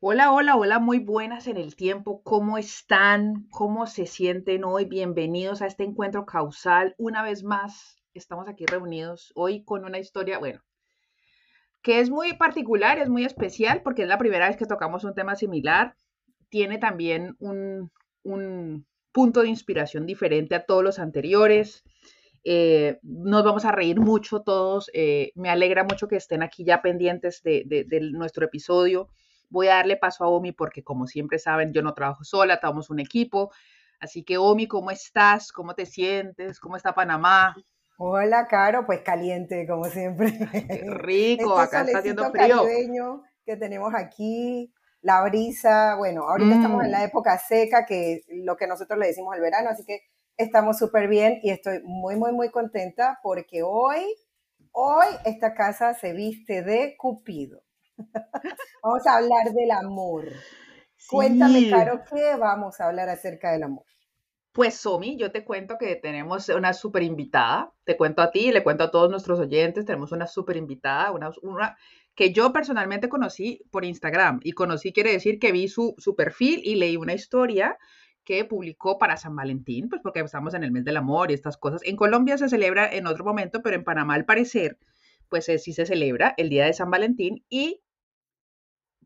[0.00, 2.22] Hola, hola, hola, muy buenas en el tiempo.
[2.22, 3.46] ¿Cómo están?
[3.50, 4.86] ¿Cómo se sienten hoy?
[4.86, 6.94] Bienvenidos a este encuentro causal.
[6.96, 10.62] Una vez más, estamos aquí reunidos hoy con una historia, bueno,
[11.82, 15.14] que es muy particular, es muy especial porque es la primera vez que tocamos un
[15.14, 15.94] tema similar.
[16.48, 17.90] Tiene también un,
[19.12, 21.84] punto de inspiración diferente a todos los anteriores.
[22.44, 24.90] Eh, nos vamos a reír mucho todos.
[24.94, 29.08] Eh, me alegra mucho que estén aquí ya pendientes de nuestro episodio.
[29.50, 32.90] Voy a darle paso a Omi porque como siempre saben, yo no trabajo sola, estamos
[32.90, 33.50] un equipo.
[34.00, 35.52] Así que Omi, ¿cómo estás?
[35.52, 36.60] ¿Cómo te sientes?
[36.60, 37.56] ¿Cómo está Panamá?
[37.96, 40.32] Hola, Caro, pues caliente, como siempre.
[40.52, 43.22] Qué rico, este acá está haciendo frío.
[43.44, 47.04] que tenemos aquí, la brisa, bueno, ahorita estamos en la mm.
[47.04, 50.00] época seca, que lo que nosotros le decimos el verano, así que
[50.36, 54.04] estamos súper bien y estoy muy, muy, muy contenta porque hoy,
[54.72, 57.62] hoy esta casa se viste de Cupido.
[58.82, 60.24] vamos a hablar del amor.
[61.08, 63.84] Cuéntame, Caro, ¿qué vamos a hablar acerca del amor?
[64.52, 68.64] Pues Somi, yo te cuento que tenemos una súper invitada, te cuento a ti, le
[68.64, 71.30] cuento a todos nuestros oyentes, tenemos una súper invitada, una,
[72.18, 76.60] que yo personalmente conocí por Instagram y conocí quiere decir que vi su, su perfil
[76.64, 77.78] y leí una historia
[78.24, 81.56] que publicó para San Valentín, pues porque estamos en el mes del amor y estas
[81.56, 81.80] cosas.
[81.84, 84.80] En Colombia se celebra en otro momento, pero en Panamá al parecer,
[85.28, 87.82] pues sí se celebra el día de San Valentín y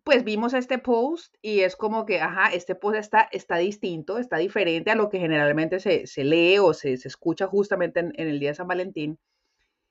[0.04, 4.38] pues vimos este post y es como que, ajá, este post está, está distinto, está
[4.38, 8.54] diferente a lo que generalmente se, lee o se, escucha justamente en, el día de
[8.54, 9.18] San Valentín.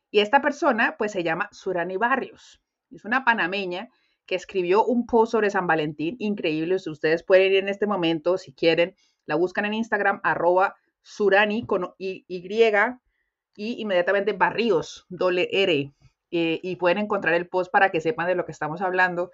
[0.09, 2.59] Y esta persona, pues se llama Surani Barrios.
[2.91, 3.89] Es una panameña
[4.25, 6.75] que escribió un post sobre San Valentín increíble.
[6.75, 11.93] Ustedes pueden ir en este momento, si quieren, la buscan en Instagram, arroba Surani con
[11.97, 15.93] y, y inmediatamente Barrios, doble R.
[16.33, 19.31] Eh, y pueden encontrar el post para que sepan de lo que estamos hablando.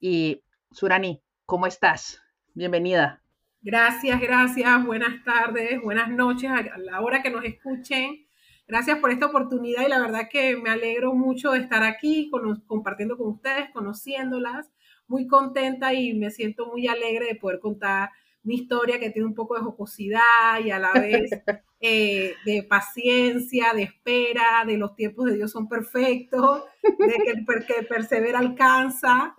[0.00, 2.22] Y Surani, ¿cómo estás?
[2.54, 3.22] Bienvenida.
[3.60, 4.86] Gracias, gracias.
[4.86, 8.27] Buenas tardes, buenas noches a la hora que nos escuchen.
[8.68, 12.30] Gracias por esta oportunidad y la verdad que me alegro mucho de estar aquí
[12.66, 14.70] compartiendo con ustedes, conociéndolas.
[15.06, 18.10] Muy contenta y me siento muy alegre de poder contar
[18.42, 21.30] mi historia que tiene un poco de jocosidad y a la vez
[21.80, 27.46] eh, de paciencia, de espera, de los tiempos de Dios son perfectos, de que el
[27.66, 29.34] que persevera alcanza.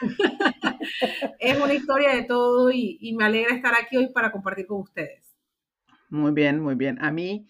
[1.38, 5.32] es una historia de todo y, me alegra estar aquí hoy para compartir con ustedes.
[6.10, 6.98] Muy bien, muy bien.
[7.00, 7.46] A mí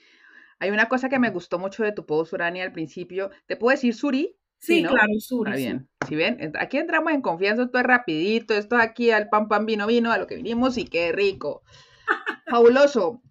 [0.58, 3.30] hay una cosa que me gustó mucho de tu post, Surani, al principio.
[3.46, 4.36] ¿Te puedo decir Suri?
[4.58, 5.50] Sí, claro, Suri.
[5.50, 5.88] Está bien.
[6.08, 9.86] Si ven, aquí entramos en confianza, esto es rapidito, esto aquí al pan, pan, vino,
[9.86, 11.62] vino, a lo que vinimos y qué rico.
[12.46, 13.22] Fabuloso.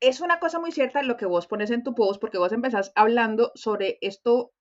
[0.00, 2.92] Es una cosa muy cierta lo que vos pones en tu post, porque vos empezás
[2.94, 4.52] hablando sobre esto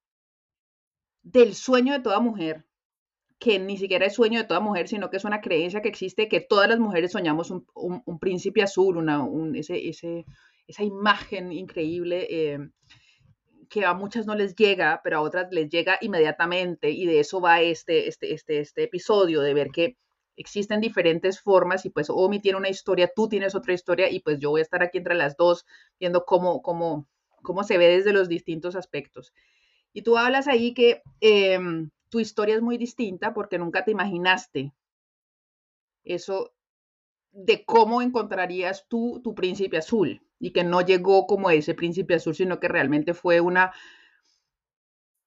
[1.21, 2.65] del sueño de toda mujer,
[3.39, 6.27] que ni siquiera es sueño de toda mujer, sino que es una creencia que existe,
[6.27, 10.25] que todas las mujeres soñamos un, príncipe azul, una, ese, ese,
[10.67, 12.59] esa imagen increíble eh,
[13.69, 17.41] que a muchas no les llega, pero a otras les llega inmediatamente, y de eso
[17.41, 19.97] va este, este, este, este episodio, de ver que
[20.35, 24.39] existen diferentes formas y pues Omi tiene una historia, tú tienes otra historia y pues
[24.39, 25.65] yo voy a estar aquí entre las dos
[25.99, 27.07] viendo cómo, cómo,
[27.41, 29.33] cómo se ve desde los distintos aspectos.
[29.93, 34.73] Y tú hablas ahí que em, tu historia es muy distinta porque nunca te imaginaste
[36.03, 36.53] eso
[37.31, 42.35] de cómo encontrarías tú tu príncipe azul y que no llegó como ese príncipe azul,
[42.35, 43.73] sino que realmente fue una,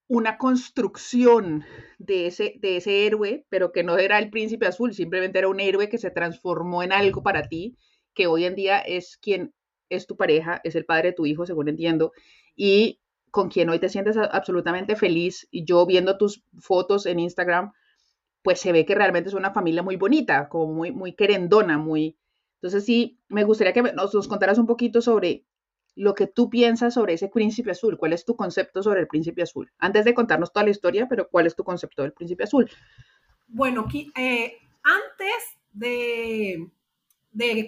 [0.09, 1.65] una construcción
[1.99, 5.61] de ese, de ese héroe, pero que no era el príncipe azul, simplemente era un
[5.61, 7.77] héroe que se transformó en algo para ti,
[8.15, 9.55] que hoy en día es quien
[9.89, 12.13] es tu pareja, es el padre de tu hijo, según entiendo,
[12.57, 13.01] y
[13.31, 15.47] con quien hoy te sientes absolutamente feliz.
[15.51, 17.73] Y yo viendo tus fotos en Instagram,
[18.43, 22.17] pues se ve que realmente es una familia muy bonita, como muy, muy querendona, muy...
[22.61, 25.47] Entonces sí, me gustaría que nos, contaras un poquito sobre
[25.97, 27.97] lo que tú piensas sobre ese príncipe azul.
[27.97, 29.73] ¿Cuál es tu concepto sobre el príncipe azul?
[29.79, 32.71] Antes de contarnos toda la historia, pero ¿cuál es tu concepto del príncipe azul?
[33.49, 36.71] Bueno, eh, antes de,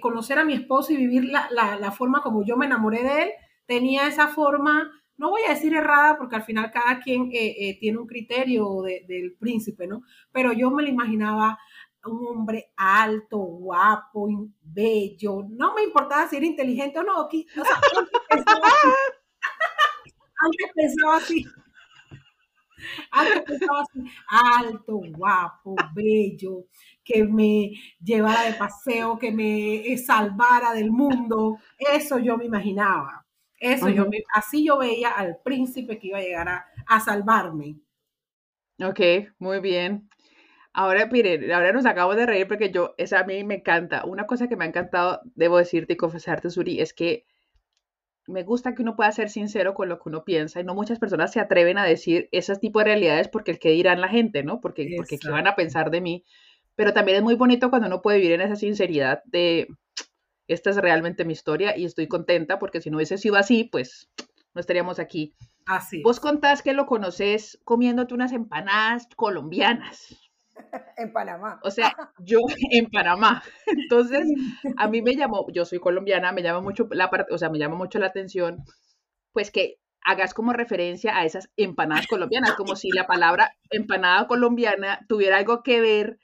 [0.00, 3.31] conocer a mi esposo y vivir la, forma como yo me enamoré de él,
[3.66, 7.78] tenía esa forma no voy a decir errada porque al final cada quien eh, eh,
[7.78, 10.02] tiene un criterio del príncipe, ¿no?
[10.32, 11.58] Pero yo me lo imaginaba
[12.05, 14.28] un hombre alto, guapo,
[14.72, 17.46] bello, no me importaba si era inteligente o no, antes,
[18.28, 18.88] pensaba así.
[20.40, 21.46] antes pensaba así.
[23.10, 26.66] Antes pensaba así, alto, guapo, bello,
[27.04, 31.58] que me llevara de paseo, que me salvara del mundo.
[31.78, 33.25] Eso yo me imaginaba.
[33.58, 37.76] Eso yo así yo veía al príncipe que iba a llegar a, a salvarme.
[38.80, 39.00] Ok,
[39.38, 40.08] muy bien.
[40.74, 44.04] Ahora, miren, ahora nos acabamos de reír porque yo, esa a mí me encanta.
[44.04, 47.26] Una cosa que me ha encantado, debo decirte y confesarte, Suri, es que
[48.26, 50.98] me gusta que uno pueda ser sincero con lo que uno piensa y no muchas
[50.98, 54.42] personas se atreven a decir ese tipo de realidades porque el que dirán la gente,
[54.42, 54.60] ¿no?
[54.60, 56.24] Porque, porque qué van a pensar de mí.
[56.75, 59.68] Pero también es muy bonito cuando uno puede vivir en esa sinceridad de
[60.48, 64.10] esta es realmente mi historia y estoy contenta porque si no hubiese sido así, pues
[64.54, 65.34] no estaríamos aquí.
[65.66, 66.02] Así.
[66.02, 70.16] Vos contás que lo conoces comiéndote unas empanadas colombianas.
[70.97, 71.61] En Panamá.
[71.62, 72.38] O sea, yo
[72.70, 73.43] en Panamá.
[73.67, 74.26] Entonces,
[74.76, 77.76] a mí me llamó, yo soy colombiana, me llama mucho la o sea, me llama
[77.76, 78.64] mucho la atención,
[79.32, 85.00] pues que hagas como referencia a esas empanadas colombianas, como si la palabra empanada colombiana
[85.09, 86.19] tuviera algo que ver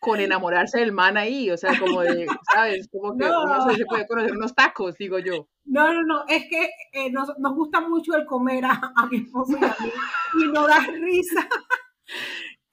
[0.00, 2.88] con enamorarse del man ahí, o sea, como de, ¿sabes?
[2.90, 5.46] Como que uno se puede conocer unos tacos, digo yo.
[5.64, 9.18] No, no, no, es que eh, nos, nos, gusta mucho el comer a, a mi
[9.18, 9.92] esposo y a mí,
[10.40, 11.48] y nos da risa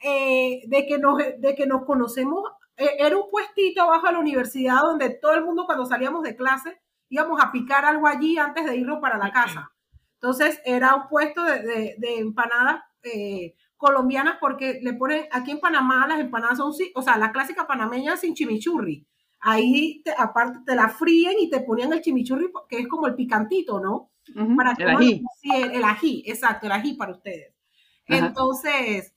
[0.02, 2.44] eh, de, que nos, de que nos conocemos.
[2.78, 6.36] Eh, era un puestito abajo de la universidad donde todo el mundo cuando salíamos de
[6.36, 6.80] clase
[7.10, 9.72] íbamos a picar algo allí antes de irnos para la casa.
[10.14, 15.60] Entonces era un puesto de, de, de empanadas eh, colombianas porque le ponen, aquí en
[15.60, 19.06] Panamá las empanadas son, o sea, la clásica panameña sin chimichurri.
[19.42, 23.16] Ahí, te, aparte, te la fríen y te ponían el chimichurri, que es como el
[23.16, 24.12] picantito, ¿no?
[24.36, 25.24] Uh -huh, para el ají.
[25.40, 27.56] Sí, el, el, ají, exacto, el ají para ustedes.
[28.08, 28.18] Ajá.
[28.18, 29.16] Entonces,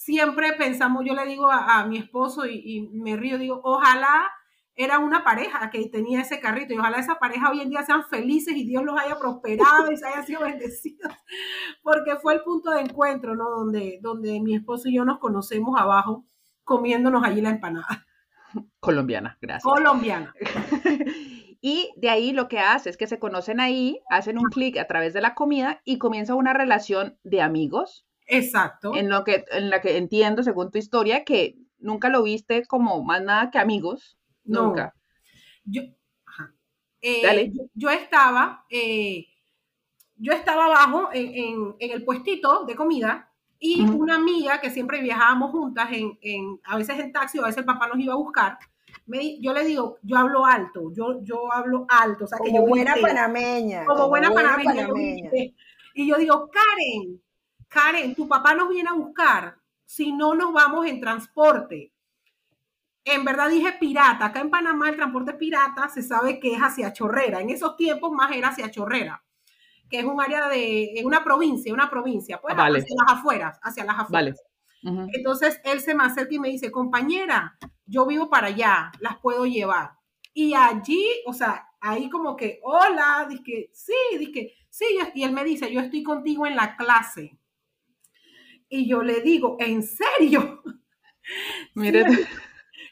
[0.00, 4.30] siempre pensamos, yo le digo a, a mi esposo y, y, me río, digo, ojalá
[4.74, 8.04] era una pareja que tenía ese carrito y ojalá esa pareja hoy en día sean
[8.04, 11.12] felices y Dios los haya prosperado y se hayan sido bendecidos,
[11.82, 13.50] porque fue el punto de encuentro, ¿no?
[13.50, 16.24] Donde, donde mi esposo y yo nos conocemos abajo
[16.64, 18.06] comiéndonos allí la empanada.
[18.80, 19.70] Colombiana, gracias.
[19.70, 20.34] Colombiana.
[21.60, 24.86] y de ahí lo que hace es que se conocen ahí, hacen un clic a
[24.86, 28.94] través de la comida y comienza una relación de amigos, Exacto.
[28.94, 33.02] En, lo que, en la que entiendo, según tu historia, que nunca lo viste como
[33.02, 34.16] más nada que amigos.
[34.44, 34.68] No.
[34.68, 34.94] Nunca.
[35.64, 35.82] Yo,
[37.02, 39.26] eh, yo, yo, estaba, eh,
[40.16, 43.96] yo estaba abajo en, en, en, el puestito de comida y uh -huh.
[43.96, 47.58] una amiga que siempre viajábamos juntas, en, en, a veces en taxi o a veces
[47.58, 48.58] el papá nos iba a buscar.
[49.06, 52.24] Me, yo le digo, yo hablo alto, yo, yo hablo alto.
[52.24, 53.84] O sea, como que yo buena grité, panameña.
[53.84, 54.86] Como, como buena, buena panameña.
[54.86, 55.30] panameña.
[55.94, 57.20] y yo digo, Karen,
[57.70, 59.56] Karen, tu papá nos viene a buscar
[59.86, 61.92] si no nos vamos en transporte.
[63.04, 64.26] En verdad dije pirata.
[64.26, 67.40] Acá en Panamá el transporte pirata se sabe que es hacia Chorrera.
[67.40, 69.22] En esos tiempos más era hacia Chorrera,
[69.88, 72.80] que es un área de una provincia, una provincia, pues vale.
[72.80, 74.10] hacia las afueras, hacia las afueras.
[74.10, 74.34] Vale.
[74.82, 75.10] Uh -huh.
[75.12, 77.56] Entonces él se me acerca y me dice, compañera,
[77.86, 79.92] yo vivo para allá, las puedo llevar.
[80.34, 85.44] Y allí, o sea, ahí como que, hola, dije, sí, dije, sí, y él me
[85.44, 87.39] dice, yo estoy contigo en la clase.
[88.70, 90.62] Y yo le digo, ¿en serio?
[91.74, 92.06] Mire.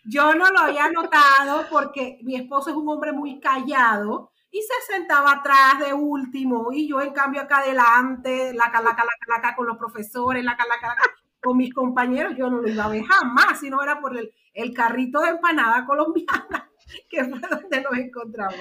[0.05, 4.93] Yo no lo había notado porque mi esposo es un hombre muy callado y se
[4.93, 9.67] sentaba atrás de último y yo en cambio acá adelante, la calaca, la calaca con
[9.67, 10.97] los profesores, la calaca,
[11.41, 14.33] con mis compañeros, yo no lo iba a ver jamás, si no era por el,
[14.55, 16.71] el carrito de empanada colombiana,
[17.09, 18.61] que fue donde nos encontramos.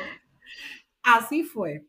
[1.04, 1.88] Así fue.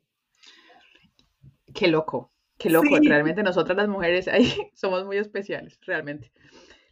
[1.75, 2.33] Qué loco.
[2.59, 3.09] Qué loco, sí.
[3.09, 6.33] realmente nosotras las mujeres ahí somos muy especiales, realmente.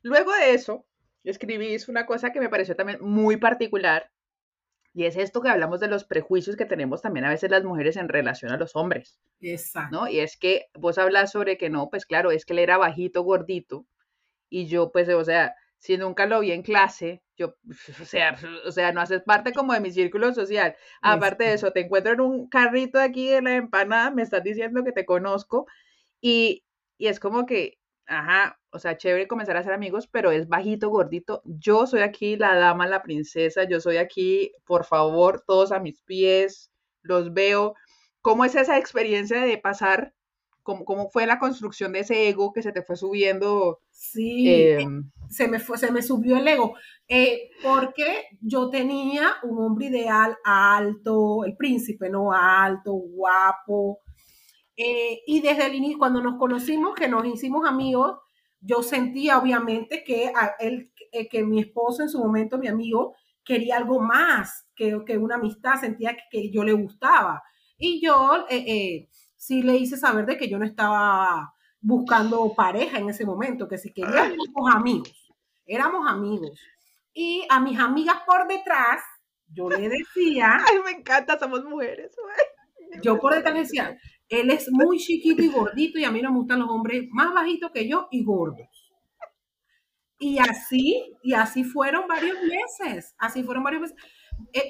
[0.03, 0.87] Luego de eso,
[1.25, 4.11] escribís una cosa que me pareció también muy particular,
[4.95, 7.97] y es esto que hablamos de los prejuicios que tenemos también a veces las mujeres
[7.97, 9.21] en relación a los hombres.
[9.41, 9.95] Exacto.
[9.95, 10.09] ¿no?
[10.09, 13.23] Y es que vos hablas sobre que no, pues claro, es que él era bajito,
[13.23, 13.87] gordito,
[14.49, 17.55] y yo, pues, o sea, si nunca lo vi en clase, yo,
[18.03, 20.77] o sea, o sea, no haces parte como de mi círculo social.
[21.03, 24.43] Aparte de eso, te encuentro en un carrito de aquí de la empanada, me estás
[24.43, 25.67] diciendo que te conozco
[26.21, 26.65] y,
[26.99, 30.91] y es como que, ajá, o sea, chévere comenzar a ser amigos, pero es bajito,
[30.91, 31.43] gordito.
[31.45, 36.03] Yo soy aquí la dama, la princesa, yo soy aquí, por favor, todos a mis
[36.03, 36.71] pies,
[37.03, 37.75] los veo.
[38.23, 40.13] ¿Cómo es esa experiencia de pasar
[40.67, 43.81] cómo, cómo fue la construcción de ese ego que se te fue subiendo.
[43.93, 44.87] Sí, eh,
[45.31, 46.75] se, me fue, se me subió el ego,
[47.09, 52.33] eh, porque yo tenía un hombre ideal alto, el príncipe, ¿no?
[52.33, 54.01] Alto, guapo.
[54.77, 58.19] Eh, y desde el inicio, cuando nos conocimos, que nos hicimos amigos,
[58.61, 63.15] yo sentía obviamente que, a él, eh, que mi esposo en su momento, mi amigo,
[63.45, 67.43] quería algo más que, que una amistad, sentía que, que, yo le gustaba.
[67.79, 69.09] Y yo eh, eh,
[69.47, 73.79] sí le hice saber de que yo no estaba buscando pareja en ese momento, que
[73.79, 75.33] si queríamos amigos,
[75.65, 76.59] éramos amigos.
[77.15, 79.03] Y a mis amigas por detrás,
[79.47, 80.59] yo le decía...
[80.69, 82.11] Ay, me encanta, somos mujeres.
[83.03, 83.97] Yo por detrás decía,
[84.29, 87.33] él es muy chiquito y gordito y a mí no me gustan los hombres más
[87.33, 88.69] bajitos que yo y gordos.
[90.19, 93.97] Y así, y así fueron varios meses, así fueron varios meses.
[94.53, 94.69] Eh,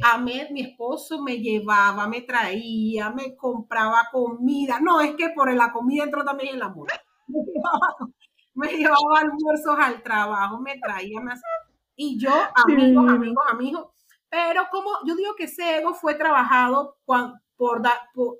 [0.51, 4.81] mi esposo me llevaba, me traía, me compraba comida.
[4.81, 6.89] No, es que por la comida entró también el amor.
[8.55, 11.43] Me llevaba, almuerzos al trabajo, me traía más.
[11.95, 13.87] Y yo, amigos, amigos, amigos.
[14.31, 17.83] Pero como yo digo que ese ego fue trabajado por, por,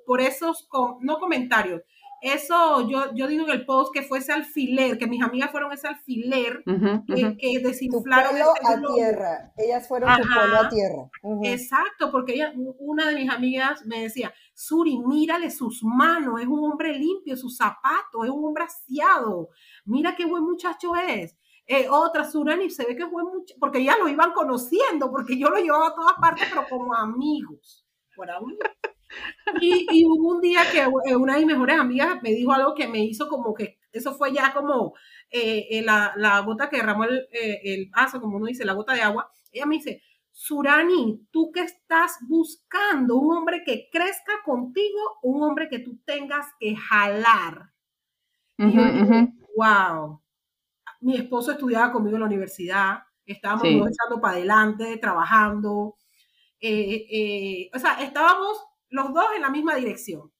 [0.07, 0.67] por esos,
[1.01, 1.83] no comentarios,
[2.21, 5.71] eso yo, yo digo en el post que fue ese alfiler, que mis amigas fueron
[5.71, 8.35] ese alfiler que, desinflaron.
[8.35, 11.09] a tierra, ellas fueron su polo a tierra.
[11.43, 16.59] Exacto, porque ella, una de mis amigas me decía, Suri, mírale sus manos, es un
[16.71, 19.49] hombre limpio, sus zapatos, es un hombre aseado,
[19.85, 21.37] mira qué buen muchacho es.
[21.69, 25.37] Eh, otra, Surani, se ve que es buen muchacho, porque ya lo iban conociendo, porque
[25.37, 27.85] yo lo llevaba a todas partes, pero como amigos.
[28.15, 28.57] Por aún
[29.61, 32.87] y, hubo un día que eh, una de mis mejores amigas me dijo algo que
[32.87, 34.93] me hizo como que, eso fue ya como
[35.29, 38.93] eh, eh, la, la, gota que derramó el, el, vaso, como uno dice, la gota
[38.93, 39.31] de agua.
[39.51, 43.15] Ella me dice, Surani, ¿tú qué estás buscando?
[43.15, 47.71] ¿Un hombre que crezca contigo un hombre que tú tengas que jalar?
[48.59, 48.81] y yo
[49.55, 50.21] wow.
[51.01, 55.95] Mi esposo estudiaba conmigo en la universidad, estábamos echando para adelante, trabajando.
[55.95, 60.31] o sea, estábamos los dos en la misma dirección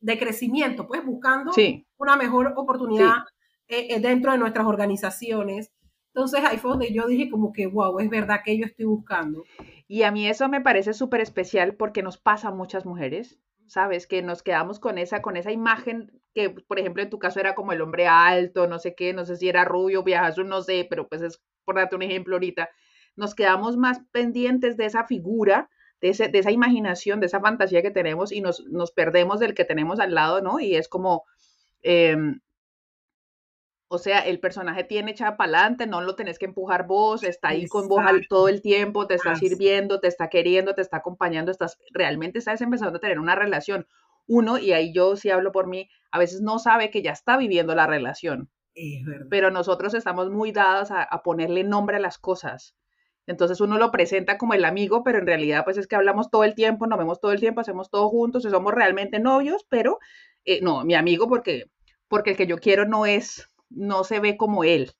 [0.00, 1.52] de crecimiento, pues buscando
[1.96, 3.24] una mejor oportunidad
[3.68, 5.72] eh, eh, dentro de nuestras organizaciones.
[6.14, 9.44] Entonces ahí fue donde yo dije como que, wow, es verdad que yo estoy buscando.
[9.88, 14.06] Y a mí eso me parece súper especial porque nos pasa a muchas mujeres, ¿sabes?
[14.06, 17.54] Que nos quedamos con esa, con esa imagen que, por ejemplo, en tu caso era
[17.54, 20.86] como el hombre alto, no sé qué, no sé si era rubio, viajazo, no sé,
[20.88, 22.68] pero pues es por darte un ejemplo ahorita.
[23.16, 25.70] Nos quedamos más pendientes de esa figura
[26.12, 28.62] de, esa imaginación, de esa fantasía que tenemos y nos,
[28.94, 30.60] perdemos del que tenemos al lado, ¿no?
[30.60, 31.24] Y es como,
[31.82, 32.40] em,
[33.88, 37.48] o sea, el personaje tiene echada para adelante, no lo tenés que empujar vos, está
[37.48, 41.50] ahí con vos todo el tiempo, te está sirviendo, te está queriendo, te está acompañando,
[41.50, 43.86] estás, realmente estás empezando a tener una relación.
[44.26, 47.36] Uno, y ahí yo sí hablo por mí, a veces no sabe que ya está
[47.36, 48.50] viviendo la relación.
[49.30, 52.74] Pero nosotros estamos muy dados a, a ponerle nombre a las cosas.
[53.26, 56.44] Entonces uno lo presenta como el amigo, pero en realidad pues es que hablamos todo
[56.44, 59.98] el tiempo, nos vemos todo el tiempo, hacemos todo juntos somos realmente novios, pero
[60.44, 61.64] eh, no, mi amigo porque,
[62.08, 64.92] porque el que yo quiero no es, no se ve como él,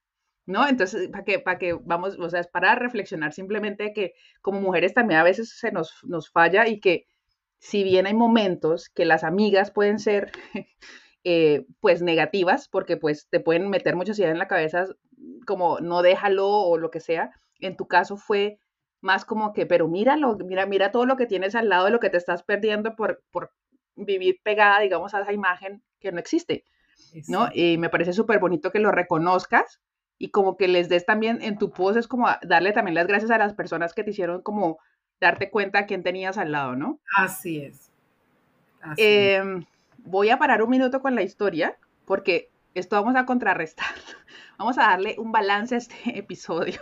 [0.47, 0.67] ¿no?
[0.67, 4.95] Entonces, para que, para que vamos, o sea, es para reflexionar simplemente que como mujeres
[4.95, 7.07] también a veces se nos, nos falla y que
[7.59, 10.33] si bien hay momentos que las amigas pueden ser...
[11.27, 14.85] Eh, pues negativas, porque pues te pueden meter muchas ideas en la cabeza
[15.47, 17.31] como no déjalo o lo que sea,
[17.67, 18.59] en tu caso fue
[19.01, 22.01] más como que, pero míralo, mira, mira todo lo que tienes al lado de lo
[22.01, 23.53] que te estás perdiendo por, por
[23.97, 26.65] vivir pegada, digamos, a esa imagen que no existe,
[27.29, 27.49] ¿no?
[27.53, 29.81] Y me parece súper bonito que lo reconozcas
[30.19, 33.31] y como que les des también en tu post, es como darle también las gracias
[33.31, 34.79] a las personas que te hicieron como
[35.21, 37.01] darte cuenta a quién tenías al lado, ¿no?
[37.17, 37.91] Así es.
[38.97, 39.65] Em,
[39.99, 43.87] voy a parar un minuto con la historia porque esto vamos a contrarrestar.
[44.57, 46.81] Vamos a darle un balance a este episodio.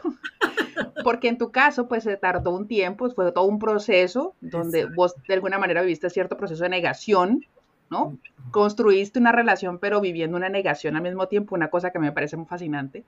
[1.05, 5.15] Porque en tu caso, pues se tardó un tiempo, fue todo un proceso donde vos
[5.29, 7.45] de alguna manera viviste cierto proceso de negación,
[7.91, 8.19] ¿no?
[8.51, 12.37] Construiste una relación, pero viviendo una negación al mismo tiempo, una cosa que me parece
[12.37, 13.05] muy fascinante.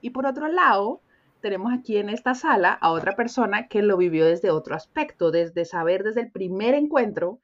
[0.00, 1.00] Y por otro lado,
[1.40, 5.64] tenemos aquí en esta sala a otra persona que lo vivió desde otro aspecto, desde
[5.64, 7.38] saber desde el primer encuentro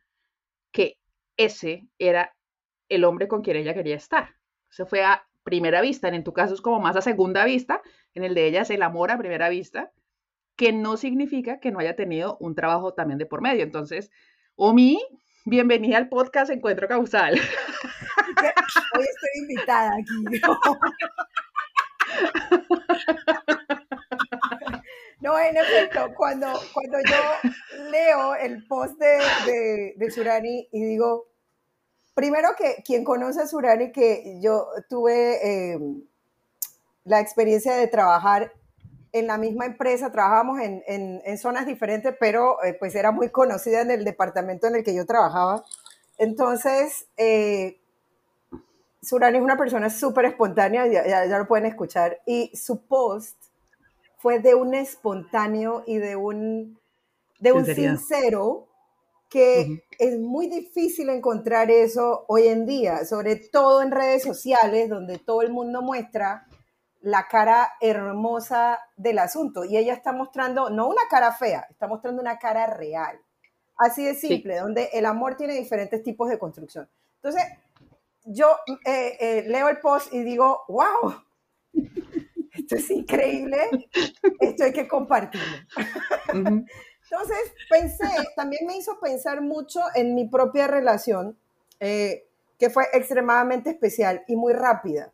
[0.72, 0.98] que
[1.36, 2.34] ese era
[2.88, 4.36] el hombre con quien ella quería estar.
[4.68, 7.82] Se fue a primera vista, en tu caso es como más a segunda vista,
[8.14, 9.92] en el de ella es el amor a primera vista,
[10.56, 13.62] que no significa que no haya tenido un trabajo también de por medio.
[13.62, 14.10] Entonces,
[14.56, 15.00] Omi,
[15.44, 17.34] bienvenida al podcast Encuentro Causal.
[18.94, 20.40] Hoy estoy invitada aquí.
[25.20, 27.50] No, en efecto, cuando, cuando yo
[27.90, 31.28] leo el post de, de, de Surani y digo,
[32.20, 36.02] primero que quien conoce a Surani, que yo tuve em,
[37.04, 38.52] la experiencia de trabajar
[39.12, 43.80] en la misma empresa, trabajamos en, en, zonas diferentes, pero eh, pues era muy conocida
[43.80, 45.64] en el departamento en el que yo trabajaba.
[46.18, 47.80] Entonces, eh,
[49.02, 53.38] Surani es una persona súper espontánea, ya, ya, lo pueden escuchar, y su post
[54.18, 56.78] fue de un espontáneo y de un,
[57.38, 58.68] de un sincero
[59.30, 65.18] que es muy difícil encontrar eso hoy en día, sobre todo en redes sociales, donde
[65.18, 66.46] todo el mundo muestra
[67.00, 69.64] la cara hermosa del asunto.
[69.64, 73.18] Y ella está mostrando, no una cara fea, está mostrando una cara real.
[73.76, 76.90] Así de simple, donde el amor tiene diferentes tipos de construcción.
[77.22, 77.44] Entonces,
[78.24, 78.48] yo
[78.84, 81.14] eh, eh, leo el post y digo, wow,
[82.52, 83.56] esto es increíble,
[84.40, 85.56] esto hay que compartirlo.
[87.10, 88.04] Entonces, pensé,
[88.36, 91.36] también me hizo pensar mucho en mi propia relación,
[91.80, 92.26] eh,
[92.58, 95.12] que fue extremadamente especial y muy rápida.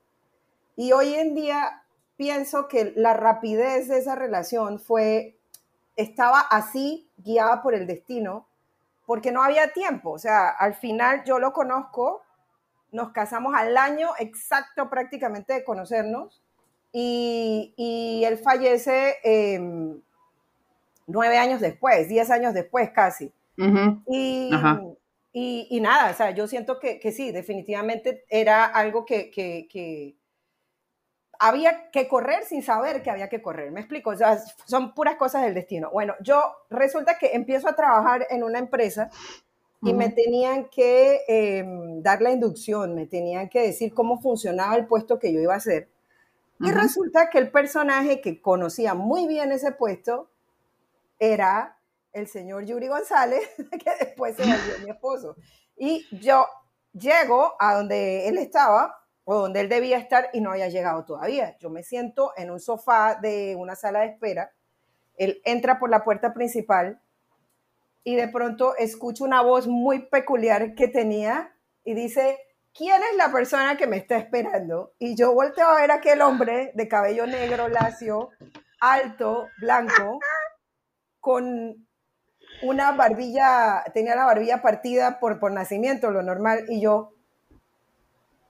[0.74, 1.84] Y hoy en día
[2.16, 5.36] pienso que la rapidez de esa relación fue,
[5.96, 8.46] estaba así, guiada por el destino,
[9.06, 10.10] porque no había tiempo.
[10.10, 12.22] O sea, al final yo lo conozco,
[12.90, 16.42] nos casamos al año exacto prácticamente de conocernos
[16.92, 20.00] y, y él fallece eh,
[21.06, 23.32] nueve años después, diez años después casi.
[24.06, 24.50] y,
[25.32, 30.16] y, nada, o sea, yo siento que, que sí, definitivamente era algo que, que, que,
[31.38, 33.70] había que correr sin saber que había que correr.
[33.70, 35.90] Me explico, o sea, son puras cosas del destino.
[35.90, 39.10] Bueno, yo resulta que empiezo a trabajar en una empresa
[39.82, 44.86] y me tenían que em, dar la inducción, me tenían que decir cómo funcionaba el
[44.86, 45.88] puesto que yo iba a hacer.
[46.58, 50.30] Y resulta que el personaje que conocía muy bien ese puesto
[51.18, 51.78] era
[52.12, 53.48] el señor Yuri González,
[53.84, 55.36] que después se volvió mi esposo.
[55.76, 56.46] Y yo
[56.92, 61.56] llego a donde él estaba o donde él debía estar y no había llegado todavía.
[61.58, 64.52] Yo me siento en un sofá de una sala de espera.
[65.16, 67.00] Él entra por la puerta principal
[68.04, 71.52] y de pronto escucho una voz muy peculiar que tenía
[71.84, 72.38] y dice,
[72.72, 74.92] ¿quién es la persona que me está esperando?
[74.98, 78.30] Y yo volteo a ver a aquel hombre de cabello negro, lacio,
[78.80, 80.20] alto, blanco,
[81.26, 81.84] con
[82.62, 87.14] una barbilla, tenía la barbilla partida por, por nacimiento, lo normal, y yo,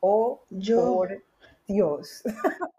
[0.00, 1.24] oh, por
[1.66, 2.22] Dios.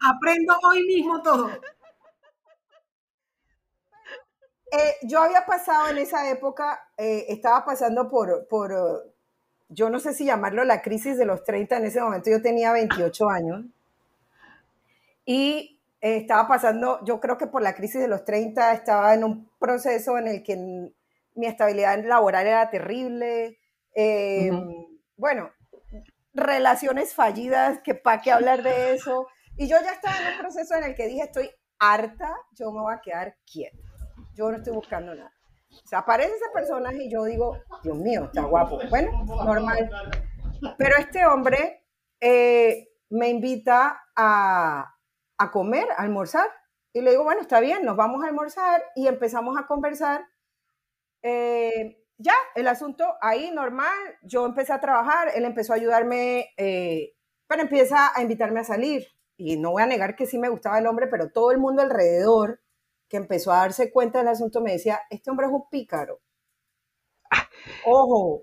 [0.00, 1.48] Aprendo hoy mismo todo.
[4.72, 9.14] Eh, yo había pasado en esa época, eh, estaba pasando por, por,
[9.68, 12.72] yo no sé si llamarlo la crisis de los 30, en ese momento yo tenía
[12.72, 13.64] 28 años,
[15.24, 19.24] y eh, estaba pasando, yo creo que por la crisis de los 30 estaba en
[19.24, 20.56] un proceso en el que
[21.34, 23.58] mi estabilidad laboral era terrible.
[23.94, 24.50] Eh,
[25.16, 25.50] bueno,
[26.32, 29.26] relaciones fallidas, que para qué hablar de eso.
[29.56, 32.80] Y yo ya estaba en un proceso en el que dije, estoy harta, yo me
[32.80, 33.76] voy a quedar quieta.
[34.34, 35.32] Yo no estoy buscando nada.
[35.70, 38.80] O sea, aparece ese personaje y yo digo, Dios mío, está guapo.
[38.88, 39.90] Bueno, normal.
[40.76, 41.86] Pero este hombre
[42.20, 44.94] eh, me invita a,
[45.40, 46.48] a comer, a almorzar.
[46.92, 50.26] Y le digo, bueno, está bien, nos vamos a almorzar y empezamos a conversar.
[51.22, 57.14] Eh, ya, el asunto ahí normal, yo empecé a trabajar, él empezó a ayudarme, eh,
[57.46, 59.06] pero empieza a invitarme a salir.
[59.36, 61.82] Y no voy a negar que sí me gustaba el hombre, pero todo el mundo
[61.82, 62.60] alrededor
[63.08, 66.20] que empezó a darse cuenta del asunto me decía, este hombre es un pícaro.
[67.86, 68.42] Ojo,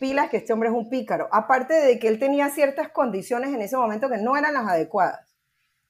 [0.00, 1.28] pilas que este hombre es un pícaro.
[1.32, 5.27] Aparte de que él tenía ciertas condiciones en ese momento que no eran las adecuadas.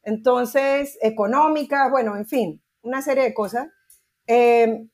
[0.02, 3.68] Entonces, económicas, bueno, en fin, una serie de cosas.
[4.26, 4.90] Em,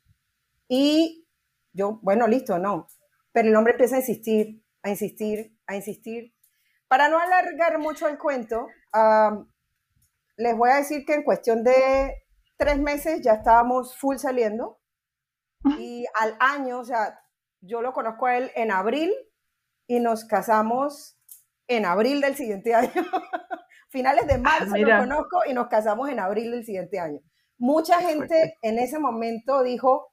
[0.69, 1.27] y
[1.73, 2.87] yo, bueno, listo, no.
[3.33, 6.35] Pero el hombre empieza a insistir, a insistir, a insistir.
[6.89, 8.67] Para no alargar mucho el cuento,
[10.37, 12.15] les voy a decir que en cuestión de
[12.57, 14.81] tres meses ya estábamos full saliendo.
[15.79, 17.19] Y al año, o sea,
[17.63, 19.13] yo lo conozco a él en abril
[19.87, 21.19] y nos casamos
[21.67, 22.91] en abril del siguiente año.
[23.95, 27.21] Finales de ah, marzo lo conozco y nos casamos en abril del siguiente año.
[27.59, 30.13] Mucha gente en ese momento dijo,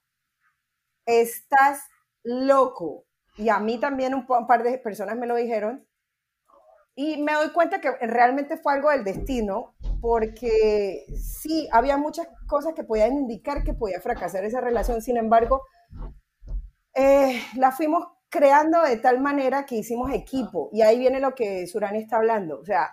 [1.07, 1.81] estás
[2.23, 3.05] loco.
[3.37, 5.87] Y a mí también un, par de personas me lo dijeron.
[6.93, 12.73] Y me doy cuenta que realmente fue algo del destino, porque sí, había muchas cosas
[12.75, 15.01] que podían indicar que podía fracasar esa relación.
[15.01, 15.63] Sin embargo,
[16.93, 20.69] eh, la fuimos creando de tal manera que hicimos equipo.
[20.71, 22.59] Y ahí viene lo que Surani está hablando.
[22.59, 22.91] O sea,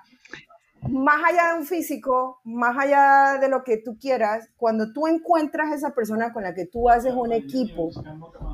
[0.83, 5.73] más allá de un físico, más allá de lo que tú quieras, cuando tú encuentras
[5.73, 7.91] esa persona con la que tú haces un equipo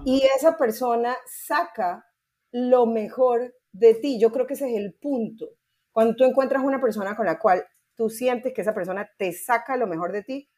[0.05, 2.07] y esa persona saca
[2.51, 5.47] lo mejor de ti, yo creo que ese es el punto.
[5.93, 9.77] Cuando tú encuentras una persona con la cual tú sientes que esa persona te saca
[9.77, 10.51] lo mejor de ti,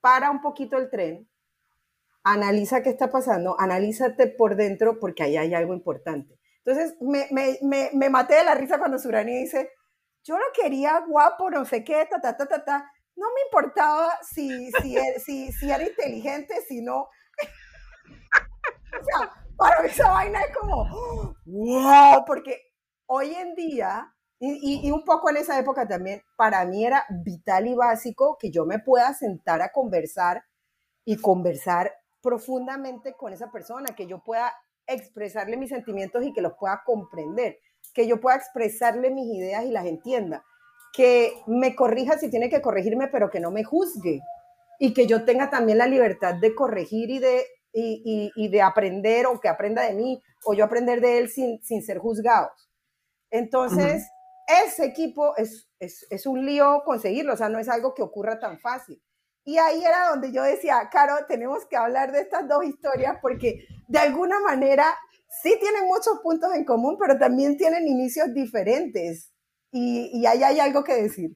[0.00, 1.28] para un poquito el tren,
[2.24, 6.38] analiza qué está pasando, analízate por dentro porque ahí hay algo importante.
[6.64, 9.70] Entonces, me, me, me, me maté de la risa cuando Surani dice,
[10.24, 12.92] yo lo quería guapo, no sé qué, ta, ta, ta, ta, ta.
[13.16, 17.08] No me importaba si, si, si, si era inteligente, si no.
[18.94, 22.60] O sea, para mí esa vaina es como, wow, porque
[23.06, 27.66] hoy en día, y, y, un poco en esa época también, para mí era vital
[27.66, 30.44] y básico que yo me pueda sentar a conversar
[31.06, 34.52] y conversar profundamente con esa persona, que yo pueda
[34.86, 37.58] expresarle mis sentimientos y que los pueda comprender,
[37.94, 40.44] que yo pueda expresarle mis ideas y las entienda,
[40.92, 44.20] que me corrija si tiene que corregirme, pero que no me juzgue
[44.78, 49.40] y que yo tenga también la libertad de corregir y de, y, de aprender o
[49.40, 52.70] que aprenda de mí o yo aprender de él sin, sin ser juzgados.
[53.30, 54.06] Entonces,
[54.66, 58.38] ese equipo es, es, es un lío conseguirlo, o sea, no es algo que ocurra
[58.38, 59.00] tan fácil.
[59.44, 63.66] Y ahí era donde yo decía, Caro, tenemos que hablar de estas dos historias porque
[63.88, 64.86] de alguna manera
[65.40, 69.32] sí tienen muchos puntos en común, pero también tienen inicios diferentes.
[69.70, 71.30] Y, y ahí hay algo que decir.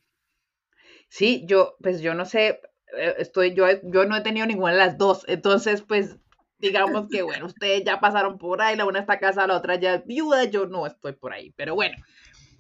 [1.08, 2.60] Sí, yo, pues yo no sé,
[2.96, 6.16] eh, estoy, yo, yo no he tenido ninguna de las dos, entonces pues
[6.58, 9.94] digamos que bueno, ustedes ya pasaron por ahí, la una está casada, la otra ya
[9.94, 11.96] es viuda, yo no estoy por ahí, pero bueno,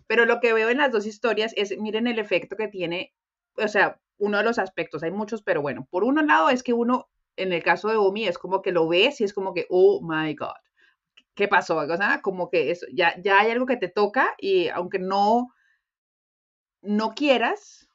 [0.06, 3.14] pero lo que veo en las dos historias es, miren el efecto que tiene,
[3.56, 6.72] o sea, uno de los aspectos, hay muchos, pero bueno, por un lado es que
[6.72, 9.66] uno, en el caso de Omi, es como que lo ves y es como que,
[9.70, 10.56] oh my God,
[11.36, 11.76] ¿qué pasó?
[11.78, 15.48] O sea, como que eso, ya, ya hay algo que te toca y aunque no,
[16.82, 17.88] no quieras,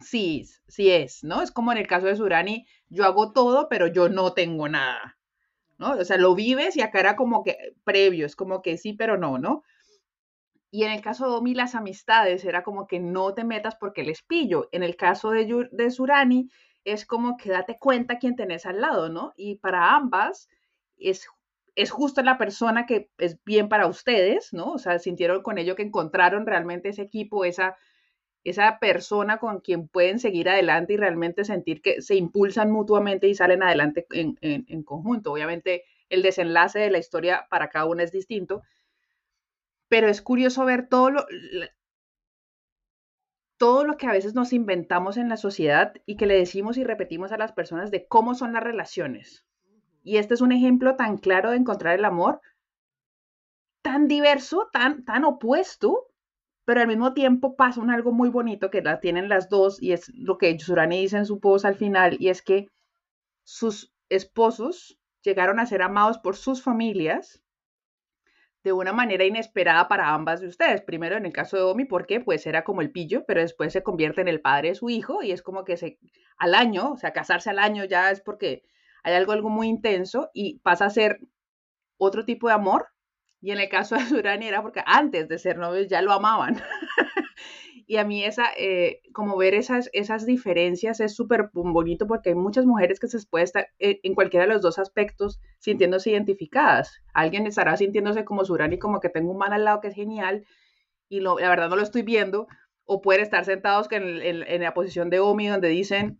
[0.00, 1.42] sí, sí es, ¿no?
[1.42, 5.18] Es como en el caso de Surani, yo hago todo, pero yo no tengo nada,
[5.78, 5.92] ¿no?
[5.94, 9.16] O sea, lo vives y acá era como que previo, es como que sí, pero
[9.18, 9.62] no, ¿no?
[10.70, 14.02] Y en el caso de Omi, las amistades era como que no te metas porque
[14.02, 14.68] les pillo.
[14.72, 16.50] En el caso de, de Surani,
[16.84, 19.32] es como que date cuenta quién tenés al lado, ¿no?
[19.36, 20.48] Y para ambas
[20.96, 21.28] es,
[21.76, 24.72] es justo la persona que es bien para ustedes, ¿no?
[24.72, 27.76] O sea, sintieron con ello que encontraron realmente ese equipo, esa,
[28.44, 33.34] esa persona con quien pueden seguir adelante y realmente sentir que se impulsan mutuamente y
[33.34, 35.32] salen adelante en, en, conjunto.
[35.32, 38.62] Obviamente el desenlace de la historia para cada uno es distinto,
[39.88, 41.26] pero es curioso ver todo lo,
[43.56, 46.84] todo lo que a veces nos inventamos en la sociedad y que le decimos y
[46.84, 49.44] repetimos a las personas de cómo son las relaciones.
[50.04, 52.40] Y este es un ejemplo tan claro de encontrar el amor,
[53.82, 56.06] tan diverso, tan, tan opuesto,
[56.64, 59.92] pero al mismo tiempo pasa un algo muy bonito que la tienen las dos y
[59.92, 62.68] es lo que Surani dice en su post al final y es que
[63.44, 67.42] sus esposos llegaron a ser amados por sus familias
[68.62, 70.82] de una manera inesperada para ambas de ustedes.
[70.82, 73.82] Primero en el caso de Omi, porque pues era como el pillo, pero después se
[73.82, 75.98] convierte en el padre de su hijo y es como que se,
[76.38, 78.62] al año, o sea, casarse al año ya es porque
[79.04, 81.20] hay algo, algo muy intenso y pasa a ser
[81.98, 82.88] otro tipo de amor.
[83.40, 86.60] Y en el caso de Surani era porque antes de ser novios ya lo amaban.
[87.86, 92.34] Y a mí esa, eh, como ver esas, esas diferencias es súper bonito porque hay
[92.34, 97.02] muchas mujeres que se pueden estar eh, en cualquiera de los dos aspectos sintiéndose identificadas.
[97.12, 100.46] Alguien estará sintiéndose como Surani, como que tengo un man al lado que es genial
[101.08, 102.46] y lo, la verdad no lo estoy viendo.
[102.86, 106.18] O pueden estar sentados en, en, la posición de Omi donde dicen,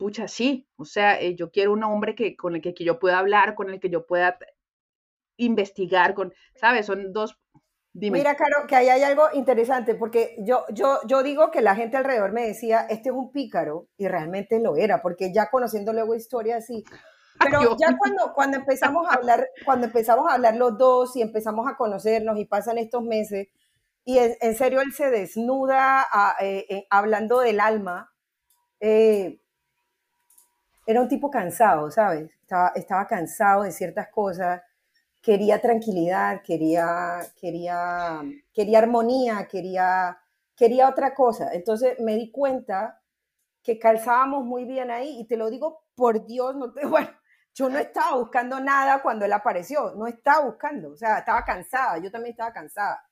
[0.00, 2.98] pucha, sí, o sea, eh, yo quiero un hombre que, con el que, que yo
[2.98, 4.38] pueda hablar, con el que yo pueda
[5.36, 6.86] investigar, con, ¿sabes?
[6.86, 7.38] Son dos
[7.92, 11.98] Mira, Caro, que ahí hay algo interesante, porque yo, yo, yo digo que la gente
[11.98, 16.14] alrededor me decía, este es un pícaro, y realmente lo era, porque ya conociendo luego
[16.14, 16.82] historias así.
[17.40, 21.68] Pero ya cuando, cuando empezamos a hablar, cuando empezamos a hablar los dos y empezamos
[21.68, 23.48] a conocernos y pasan estos meses,
[24.04, 26.06] y en, serio él se desnuda
[26.40, 28.12] eh, eh, hablando del alma,
[28.80, 29.40] eh,
[30.90, 32.30] era un tipo cansado, ¿sabes?
[32.42, 34.62] Estaba, estaba cansado de ciertas cosas
[35.20, 38.22] quería tranquilidad, quería, quería,
[38.52, 40.18] quería armonía, quería,
[40.56, 41.52] quería otra cosa.
[41.52, 43.02] Entonces me di cuenta
[43.62, 47.10] que calzábamos muy bien ahí y te lo digo por Dios, no te, bueno,
[47.54, 51.98] yo no estaba buscando nada cuando él apareció, no estaba buscando, o sea, estaba cansada,
[51.98, 53.04] yo también estaba cansada.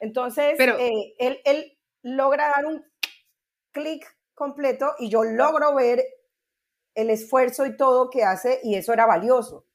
[0.00, 2.84] Entonces, eh, él, él logra dar un
[3.70, 6.02] clic completo y yo logro ver
[6.94, 9.66] el esfuerzo y todo que hace y eso era valioso.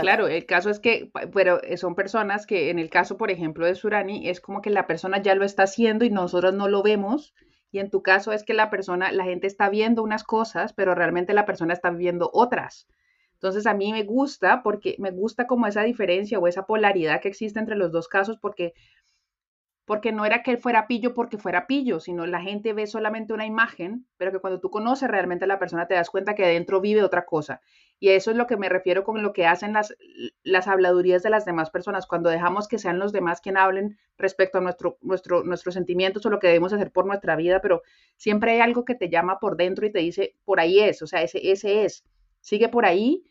[0.00, 3.64] Claro, el caso es que, pero eh, son personas que en el caso, por ejemplo,
[3.64, 6.82] de Surani, es como que la persona ya lo está haciendo y nosotros no lo
[6.82, 7.32] vemos.
[7.70, 10.96] Y en tu caso es que la persona, la gente está viendo unas cosas, pero
[10.96, 12.88] realmente la persona está viendo otras.
[13.34, 17.28] Entonces a mí me gusta porque me gusta como esa diferencia o esa polaridad que
[17.28, 18.72] existe entre los dos casos porque
[19.92, 23.34] porque no era que él fuera pillo porque fuera pillo, sino la gente ve solamente
[23.34, 26.46] una imagen, pero que cuando tú conoces realmente a la persona te das cuenta que
[26.46, 27.60] adentro vive otra cosa.
[28.00, 29.94] Y eso es lo que me refiero con lo que hacen las,
[30.44, 34.56] las habladurías de las demás personas, cuando dejamos que sean los demás quien hablen respecto
[34.56, 37.82] a nuestro, nuestro, nuestros sentimientos o lo que debemos hacer por nuestra vida, pero
[38.16, 41.06] siempre hay algo que te llama por dentro y te dice, por ahí es, o
[41.06, 42.02] sea, ese, ese es,
[42.40, 43.24] sigue por ahí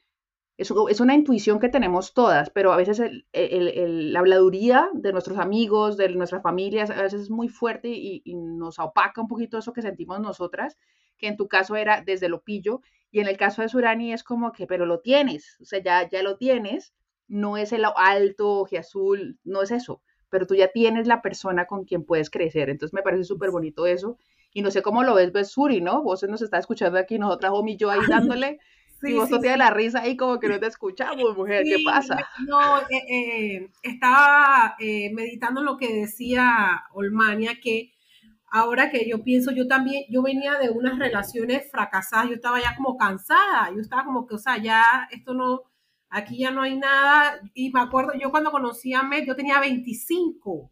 [0.61, 3.01] es, una intuición que tenemos todas, pero a veces
[3.33, 8.77] la habladuría de nuestros amigos, de nuestras familias, a veces es muy fuerte y, nos
[8.77, 10.77] opaca un poquito eso que sentimos nosotras,
[11.17, 14.23] que en tu caso era desde lo pillo, y en el caso de Surani es
[14.23, 16.93] como que, pero lo tienes, o sea, ya, ya lo tienes,
[17.27, 21.85] no es el alto, azul, no es eso, pero tú ya tienes la persona con
[21.85, 24.17] quien puedes crecer, entonces me parece súper bonito eso,
[24.53, 26.03] y no sé cómo lo ves, ves Suri, ¿no?
[26.03, 28.59] Vos nos está escuchando aquí, nosotras, Omi, yo ahí dándole
[29.03, 32.17] y vos sí, tienes la risa ahí como que no te escuchamos, mujer, ¿qué pasa?
[32.47, 37.93] No, eh, eh, estaba eh, meditando lo que decía Olmania, que
[38.51, 42.75] ahora que yo pienso, yo también, yo venía de unas relaciones fracasadas, yo estaba ya
[42.75, 45.61] como cansada, yo estaba como que, o sea, ya esto no,
[46.09, 49.59] aquí ya no hay nada, y me acuerdo, yo cuando conocí a Med, yo tenía
[49.59, 50.71] 25,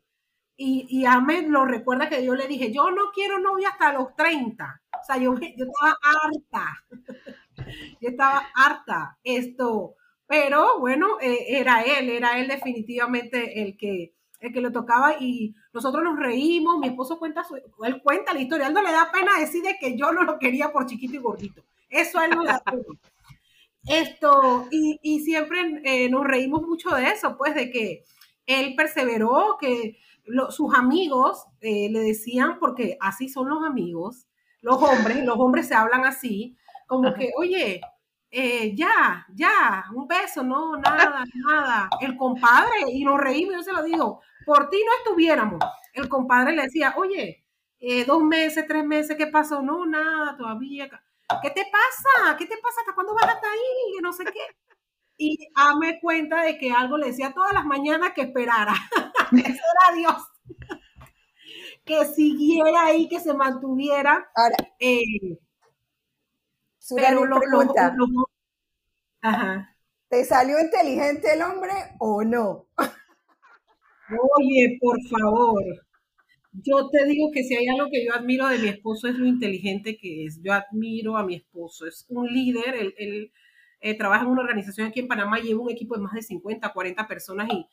[0.61, 4.13] y, y Ahmed lo recuerda que yo le dije, yo no quiero novia hasta los
[4.15, 6.83] 30, o sea, yo, yo estaba harta.
[7.99, 9.95] Yo estaba harta esto,
[10.27, 15.55] pero bueno, eh, era él, era él definitivamente el que, el que lo tocaba y
[15.73, 19.11] nosotros nos reímos, mi esposo cuenta, su, él cuenta la historia, él no le da
[19.11, 22.31] pena decir de que yo no lo quería por chiquito y gordito, eso a él
[22.31, 22.83] no le da pena.
[23.87, 28.03] Esto, y, y siempre eh, nos reímos mucho de eso, pues de que
[28.45, 34.27] él perseveró, que lo, sus amigos eh, le decían, porque así son los amigos,
[34.61, 36.57] los hombres, los hombres se hablan así,
[36.89, 37.79] como que, oye,
[38.31, 41.89] eh, ya, ya, un beso, no, nada, nada.
[42.01, 45.59] El compadre, y nos reímos, yo se lo digo, por ti no estuviéramos.
[45.93, 47.45] El compadre le decía, oye,
[47.79, 49.61] eh, dos meses, tres meses, ¿qué pasó?
[49.61, 50.89] No, nada, todavía.
[51.43, 52.35] ¿Qué te pasa?
[52.37, 52.81] ¿Qué te pasa?
[52.81, 54.01] ¿Hasta cuándo vas hasta ahí?
[54.01, 54.39] No sé qué.
[55.17, 55.37] Y
[55.79, 58.73] me cuenta de que algo le decía todas las mañanas que esperara.
[59.31, 60.15] Eso era Dios.
[61.85, 64.31] que siguiera ahí, que se mantuviera.
[64.35, 65.37] Ahora, eh,
[66.95, 67.95] pero lo, pregunta,
[69.21, 69.75] Ajá.
[70.09, 72.67] ¿te salió inteligente el hombre o no?
[74.37, 75.63] Oye, por favor.
[76.51, 79.25] Yo te digo que si hay algo que yo admiro de mi esposo es lo
[79.27, 80.41] inteligente que es.
[80.41, 81.85] Yo admiro a mi esposo.
[81.85, 82.75] Es un líder.
[82.75, 83.31] Él, él
[83.81, 86.73] eh, trabaja en una organización aquí en Panamá, lleva un equipo de más de 50,
[86.73, 87.67] 40 personas y,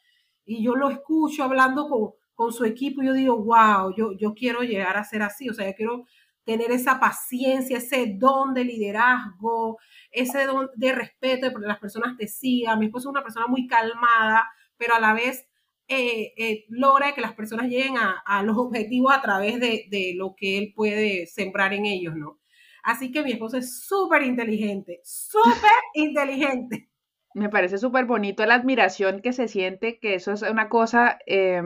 [0.45, 4.35] y yo lo escucho hablando con, con su equipo y yo digo, wow, yo, yo
[4.35, 5.49] quiero llegar a ser así.
[5.49, 6.07] O sea, yo quiero
[6.47, 9.79] tener esa paciencia, ese don de liderazgo,
[10.13, 12.79] ese don de respeto, de que las personas te sigan.
[12.79, 15.49] Mi esposo es una persona muy calmada, pero a la vez
[15.89, 20.15] eh, eh, logra que las personas lleguen a, a los objetivos a través de, de,
[20.15, 22.39] lo que él puede sembrar en ellos, ¿no?
[22.85, 26.89] Así que mi esposo es súper inteligente, súper inteligente.
[27.35, 31.61] Me parece súper bonito la admiración que se siente, que eso es una cosa eh,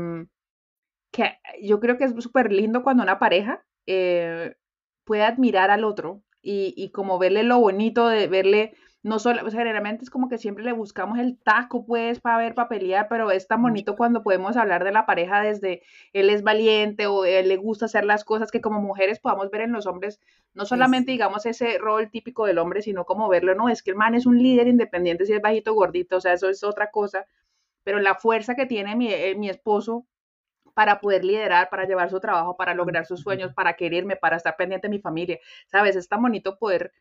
[1.13, 4.55] que yo creo que es súper lindo cuando una pareja eh,
[5.05, 9.55] puede admirar al otro y, y, como verle lo bonito de verle, no solo, pues
[9.55, 13.31] generalmente es como que siempre le buscamos el taco, pues, para ver, para pelear, pero
[13.31, 15.83] es tan bonito cuando podemos hablar de la pareja desde
[16.13, 19.63] él es valiente o él le gusta hacer las cosas que como mujeres podamos ver
[19.63, 20.21] en los hombres,
[20.53, 23.97] no solamente, digamos, ese rol típico del hombre, sino como verlo, no, es que el
[23.97, 26.91] man es un líder independiente si es bajito o gordito, o sea, eso es otra
[26.91, 27.27] cosa,
[27.85, 30.07] pero la fuerza que tiene mi, eh, mi esposo
[30.75, 34.57] para poder liderar, para llevar su trabajo, para lograr sus sueños, para quererme, para estar
[34.57, 35.39] pendiente de mi familia.
[35.67, 36.93] Sabes, es tan bonito poder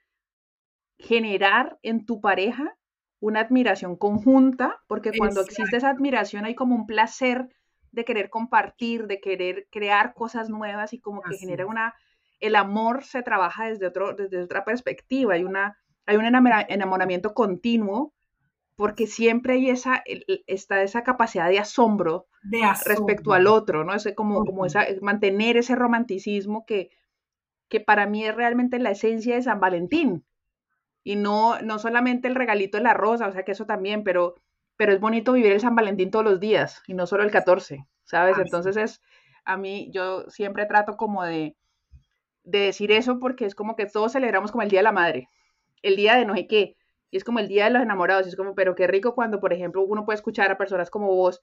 [0.98, 2.76] generar en tu pareja
[3.20, 7.50] una admiración conjunta, porque cuando existe esa admiración hay como un placer
[7.92, 11.96] de querer compartir, de querer crear cosas nuevas y como que Así genera una,
[12.40, 18.14] el amor se trabaja desde, otro, desde otra perspectiva, hay, una, hay un enamoramiento continuo
[18.80, 20.02] porque siempre hay esa,
[20.48, 22.96] está esa capacidad de asombro, de asombro.
[22.96, 23.94] respecto al otro, ¿no?
[23.94, 26.90] Es como, como esa, mantener ese romanticismo que,
[27.68, 30.26] que para mí es realmente la esencia de San Valentín.
[31.04, 34.36] Y no, no solamente el regalito de la rosa, o sea que eso también, pero,
[34.78, 37.86] pero es bonito vivir el San Valentín todos los días y no solo el 14,
[38.06, 38.38] ¿sabes?
[38.38, 39.02] Ah, Entonces es,
[39.44, 41.58] a mí, yo siempre trato como de,
[42.46, 45.28] de decir eso porque es como que todos celebramos como el Día de la Madre,
[45.82, 46.78] el día de no sé qué,
[47.12, 49.40] y es como el día de los enamorados, y es como, pero qué rico cuando,
[49.40, 51.42] por ejemplo, uno puede escuchar a personas como vos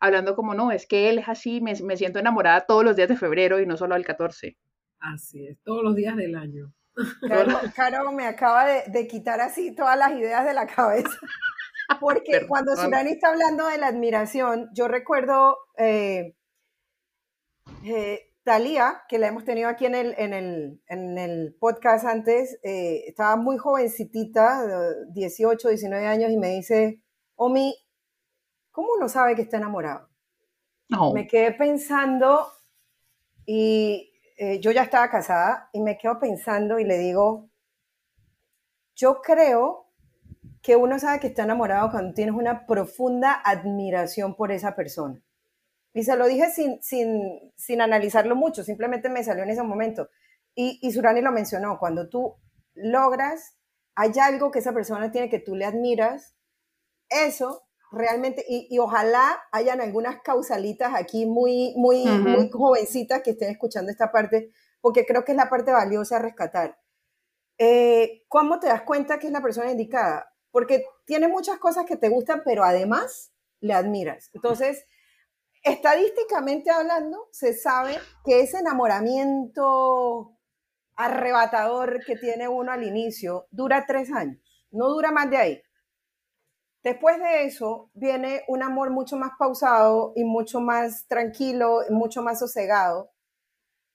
[0.00, 3.08] hablando como, no, es que él es así, me, me siento enamorada todos los días
[3.08, 4.56] de febrero y no solo el 14.
[5.00, 6.72] Así es, todos los días del año.
[7.28, 11.08] Caro, Caro me acaba de, de, quitar así todas las ideas de la cabeza.
[12.00, 12.48] Porque Perdón.
[12.48, 16.34] cuando Surani está hablando de la admiración, yo recuerdo eh,
[17.84, 22.60] eh, Talía, que la hemos tenido aquí en el, en el, en el podcast antes,
[22.62, 24.60] eh, estaba muy jovencitita,
[25.08, 27.02] 18, 19 años, y me dice,
[27.36, 27.74] Omi,
[28.70, 30.10] ¿cómo uno sabe que está enamorado?
[30.90, 31.12] No.
[31.14, 32.46] Me quedé pensando
[33.46, 37.48] y eh, yo ya estaba casada y me quedo pensando y le digo,
[38.94, 39.90] yo creo
[40.60, 45.22] que uno sabe que está enamorado cuando tienes una profunda admiración por esa persona.
[45.94, 50.08] Y se lo dije sin, sin, sin analizarlo mucho, simplemente me salió en ese momento.
[50.54, 52.34] Y, y Surani lo mencionó, cuando tú
[52.74, 53.56] logras,
[53.94, 56.34] hay algo que esa persona tiene que tú le admiras,
[57.08, 63.50] eso realmente, y, y ojalá hayan algunas causalitas aquí muy, muy, muy jovencitas que estén
[63.50, 66.76] escuchando esta parte, porque creo que es la parte valiosa a rescatar.
[67.56, 70.32] Eh, ¿Cómo te das cuenta que es la persona indicada?
[70.50, 74.30] Porque tiene muchas cosas que te gustan, pero además le admiras.
[74.34, 74.84] Entonces,
[75.64, 80.38] estadísticamente hablando, se sabe que ese enamoramiento
[80.96, 84.38] arrebatador que tiene uno al inicio dura tres años,
[84.70, 85.62] no dura más de ahí.
[86.84, 92.40] Después de eso viene un amor mucho más pausado y mucho más tranquilo, mucho más
[92.40, 93.10] sosegado,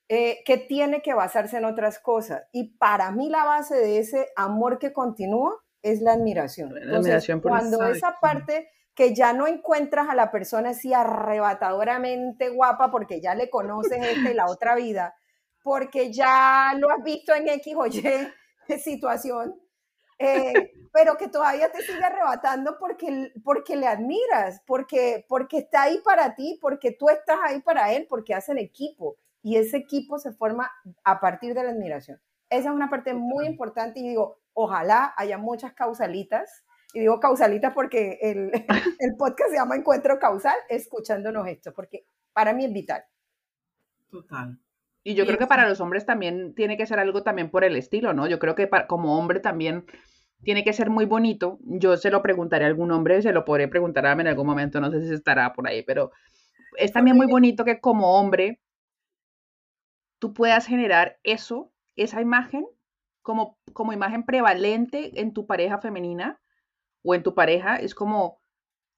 [0.10, 2.42] eh, que tiene que basarse en otras cosas.
[2.52, 6.74] Y para mí la base de ese amor que continúa es la admiración.
[6.74, 12.50] La admiración por cuando esa parte que ya no encuentras a la persona así arrebatadoramente
[12.50, 15.16] guapa porque ya le conoces esta y la otra vida,
[15.64, 18.04] porque ya lo has visto en X o Y
[18.84, 19.58] situación,
[20.18, 26.02] eh, pero que todavía te sigue arrebatando porque, porque le admiras, porque, porque está ahí
[26.04, 30.34] para ti, porque tú estás ahí para él, porque hacen equipo y ese equipo se
[30.34, 30.70] forma
[31.06, 32.20] a partir de la admiración.
[32.50, 37.74] Esa es una parte muy importante y digo, ojalá haya muchas causalitas y digo causalitas
[37.74, 38.52] porque el,
[39.00, 43.04] el, podcast se llama Encuentro Causal, escuchándonos esto, porque para mí es vital.
[44.10, 44.58] Total.
[45.04, 47.76] Y yo creo que para los hombres también tiene que ser algo también por el
[47.76, 48.28] estilo, ¿no?
[48.28, 49.86] Yo creo que como hombre también
[50.44, 51.58] tiene que ser muy bonito.
[51.62, 54.48] Yo se lo preguntaré a algún hombre, se lo podré preguntar a mí en algún
[54.48, 56.12] momento, no sé si estará por ahí, pero
[56.78, 58.62] es también muy bonito que como hombre
[60.20, 62.66] tú puedas generar eso, esa imagen,
[63.22, 66.40] como, como imagen prevalente en tu pareja femenina
[67.04, 67.78] o en tu pareja.
[67.78, 68.40] Es como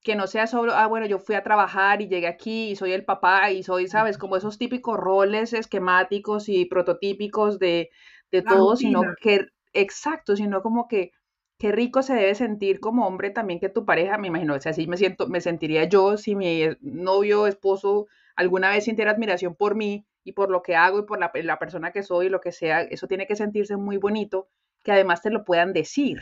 [0.04, 2.92] que no sea solo, ah, bueno, yo fui a trabajar y llegué aquí y soy
[2.94, 4.18] el papá y soy, ¿sabes?
[4.18, 7.92] Como esos típicos roles esquemáticos y prototípicos de,
[8.32, 11.12] de todo, sino que, exacto, sino como que
[11.60, 14.72] qué rico se debe sentir como hombre también que tu pareja, me imagino, o sea,
[14.72, 19.76] así me siento, me sentiría yo si mi novio, esposo alguna vez sintiera admiración por
[19.76, 22.52] mí y por lo que hago y por la, la persona que soy, lo que
[22.52, 24.48] sea, eso tiene que sentirse muy bonito,
[24.84, 26.22] que además te lo puedan decir,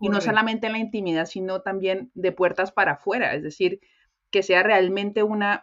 [0.00, 3.80] y no solamente en la intimidad, sino también de puertas para afuera, es decir,
[4.30, 5.62] que sea realmente una,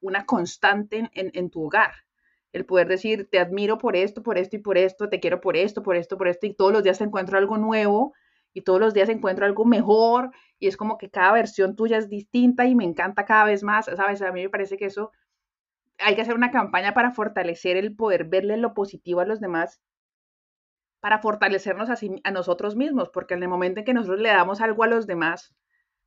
[0.00, 1.92] una constante en, tu hogar.
[2.52, 5.56] El poder decir, te admiro por esto, por esto y por esto, te quiero por
[5.56, 8.14] esto, por esto, por esto, y todos los días te encuentro algo nuevo
[8.54, 12.08] y todos los días encuentro algo mejor y es como que cada versión tuya es
[12.08, 14.22] distinta y me encanta cada vez más, ¿sabes?
[14.22, 15.12] A mí me parece que eso
[15.98, 19.80] hay que hacer una campaña para fortalecer el poder verle lo positivo a los demás
[21.00, 24.82] para fortalecernos a nosotros mismos, porque en el momento en que nosotros le damos algo
[24.82, 25.54] a los demás,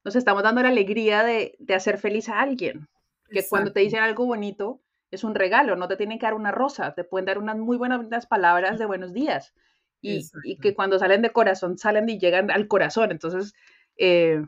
[0.04, 2.88] nos estamos dando la alegría de, hacer feliz a alguien.
[3.30, 6.52] Que cuando te dicen algo bonito, es un regalo, no te tienen que dar una
[6.52, 9.54] rosa, te pueden dar unas muy buenas palabras de buenos días.
[10.02, 13.12] Y, que cuando salen de corazón, salen y llegan al corazón.
[13.12, 13.54] Entonces,
[13.98, 14.44] eh,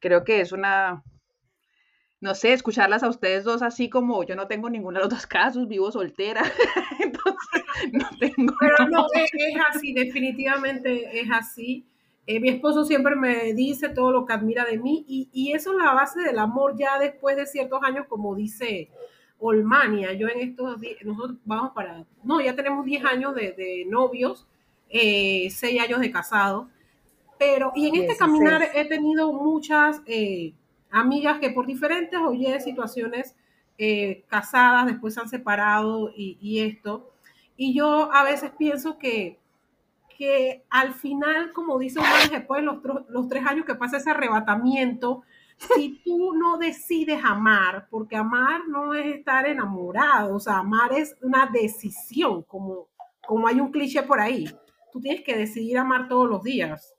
[0.00, 1.04] creo que es una,
[2.20, 5.26] no sé, escucharlas a ustedes dos así como yo no tengo ninguno de los dos
[5.26, 6.42] casos, vivo soltera,
[7.92, 8.54] no tengo.
[8.60, 9.30] Pero no, es,
[9.70, 11.84] así, definitivamente es así.
[12.26, 15.72] Eh, mi esposo siempre me dice todo lo que admira de mí y, y, eso
[15.72, 18.90] es la base del amor ya después de ciertos años, como dice
[19.38, 20.12] Olmania.
[20.12, 24.46] Yo en estos nosotros vamos para, no, ya tenemos 10 años de, de novios,
[24.90, 26.66] eh, 6 años de casados,
[27.38, 30.02] pero y en este caminar he tenido muchas...
[30.06, 30.52] Eh,
[30.90, 33.34] amigas que por diferentes oye situaciones
[33.76, 37.10] eh, casadas, después se han separado y, esto.
[37.58, 39.38] Y yo a veces pienso que,
[40.16, 42.78] que al final, como dice Juan, después de los,
[43.10, 45.24] los tres años que pasa ese arrebatamiento,
[45.76, 51.16] si tú no decides amar, porque amar no es estar enamorado, o sea, amar es
[51.20, 52.88] una decisión, como,
[53.26, 54.48] como hay un cliché por ahí.
[54.92, 56.94] Tú tienes que decidir amar todos los días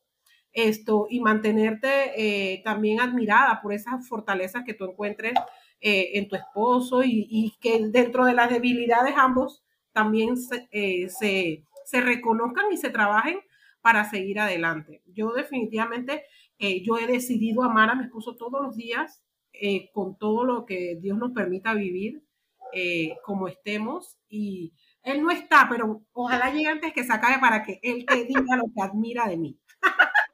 [0.51, 5.33] esto y mantenerte eh, también admirada por esas fortalezas que tú encuentres
[5.81, 10.35] eh, en tu esposo y, que dentro de las debilidades ambos también
[10.71, 13.39] eh, se, se, reconozcan y se trabajen
[13.81, 15.01] para seguir adelante.
[15.07, 16.23] Yo definitivamente,
[16.59, 19.23] yo he decidido amar a mi esposo todos los días
[19.93, 22.21] con todo lo que Dios nos permita vivir
[23.23, 27.79] como estemos y él no está, pero ojalá llegue antes que se acabe para que
[27.81, 29.59] él te diga lo que admira de mí.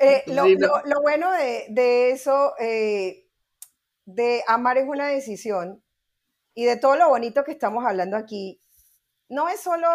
[0.00, 0.44] Eh, lo,
[1.02, 3.26] bueno de, eso, eh,
[4.04, 5.82] de amar es una decisión
[6.58, 8.60] y de todo lo bonito que estamos hablando aquí,
[9.28, 9.86] no es solo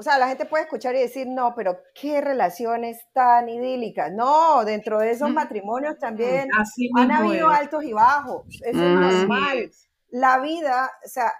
[0.00, 4.12] o sea, la gente puede escuchar y decir, no, pero qué relaciones tan idílicas.
[4.12, 5.34] No, dentro de esos mm.
[5.34, 6.48] matrimonios también
[6.96, 8.46] han habido altos y bajos.
[8.64, 9.70] Eso es normal.
[10.10, 11.32] La vida, o sea,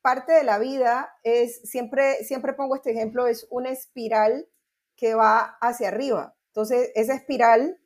[0.00, 4.48] parte de la vida es, siempre, siempre pongo este ejemplo, es una espiral
[4.96, 6.34] que va hacia arriba.
[6.48, 7.78] Entonces, esa espiral,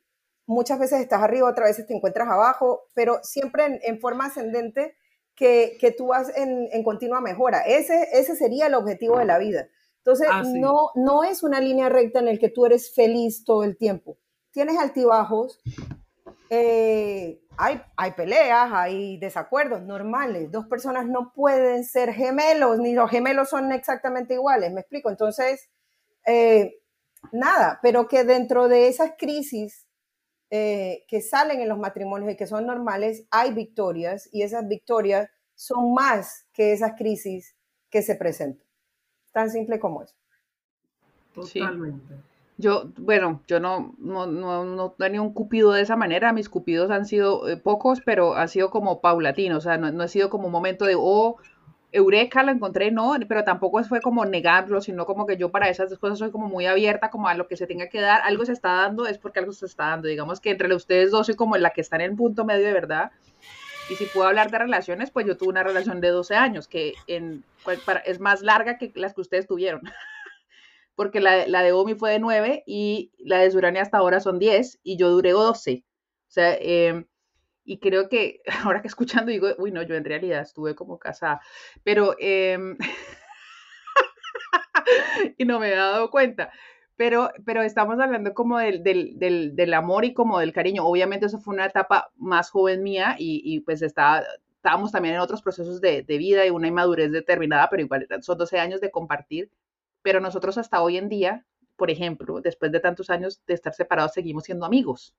[0.45, 4.95] muchas veces estás arriba, otras veces te encuentras abajo, pero siempre en, forma ascendente
[5.35, 7.61] que, tú vas en, en, continua mejora.
[7.61, 9.67] Ese, ese sería el objetivo de la vida.
[9.97, 13.63] Entonces, ah, no, no es una línea recta en la que tú eres feliz todo
[13.63, 14.17] el tiempo.
[14.51, 15.59] Tienes altibajos,
[16.49, 20.51] eh, hay, hay peleas, hay desacuerdos normales.
[20.51, 25.09] Dos personas no pueden ser gemelos, ni los gemelos son exactamente iguales, me explico.
[25.09, 25.69] Entonces,
[26.25, 26.79] eh,
[27.31, 29.84] nada, pero que dentro de esas crisis
[30.49, 35.29] eh, que salen en los matrimonios y que son normales, hay victorias y esas victorias
[35.55, 37.55] son más que esas crisis
[37.89, 38.65] que se presentan.
[39.31, 40.15] Tan simple como eso.
[41.33, 42.15] Totalmente.
[42.57, 46.89] Yo, bueno, yo no, no, no, no tenía un cupido de esa manera, mis cupidos
[46.89, 50.29] han sido eh, pocos, pero ha sido como paulatino, o sea, no, no ha sido
[50.29, 51.35] como un momento de, oh,
[51.95, 55.97] eureka, lo encontré, no, pero tampoco fue como negarlo, sino como que yo para esas
[55.97, 58.53] cosas soy como muy abierta, como a lo que se tenga que dar, algo se
[58.53, 61.57] está dando, es porque algo se está dando, digamos que entre ustedes dos soy como
[61.57, 63.11] la que está en el punto medio de verdad,
[63.89, 66.93] y si puedo hablar de relaciones, pues yo tuve una relación de 12 años, que
[67.07, 69.81] en, pues, es más larga que las que ustedes tuvieron.
[70.95, 74.39] Porque la, la, de Omi fue de 9 y la de Surania hasta ahora son
[74.39, 75.83] 10 y yo duré 12.
[75.85, 77.05] O sea, em,
[77.65, 81.41] y creo que ahora que escuchando digo, uy, no, yo en realidad estuve como casada.
[81.83, 82.77] Pero, em,
[85.37, 86.51] y no me he dado cuenta.
[86.97, 90.85] Pero, pero estamos hablando como del, del, del, del, amor y como del cariño.
[90.85, 94.23] Obviamente eso fue una etapa más joven mía y, y pues estaba,
[94.55, 98.37] estábamos también en otros procesos de, de, vida y una inmadurez determinada, pero igual son
[98.37, 99.51] 12 años de compartir.
[100.03, 101.45] Pero nosotros hasta hoy en día,
[101.75, 105.15] por ejemplo, después de tantos años de estar separados, seguimos siendo amigos.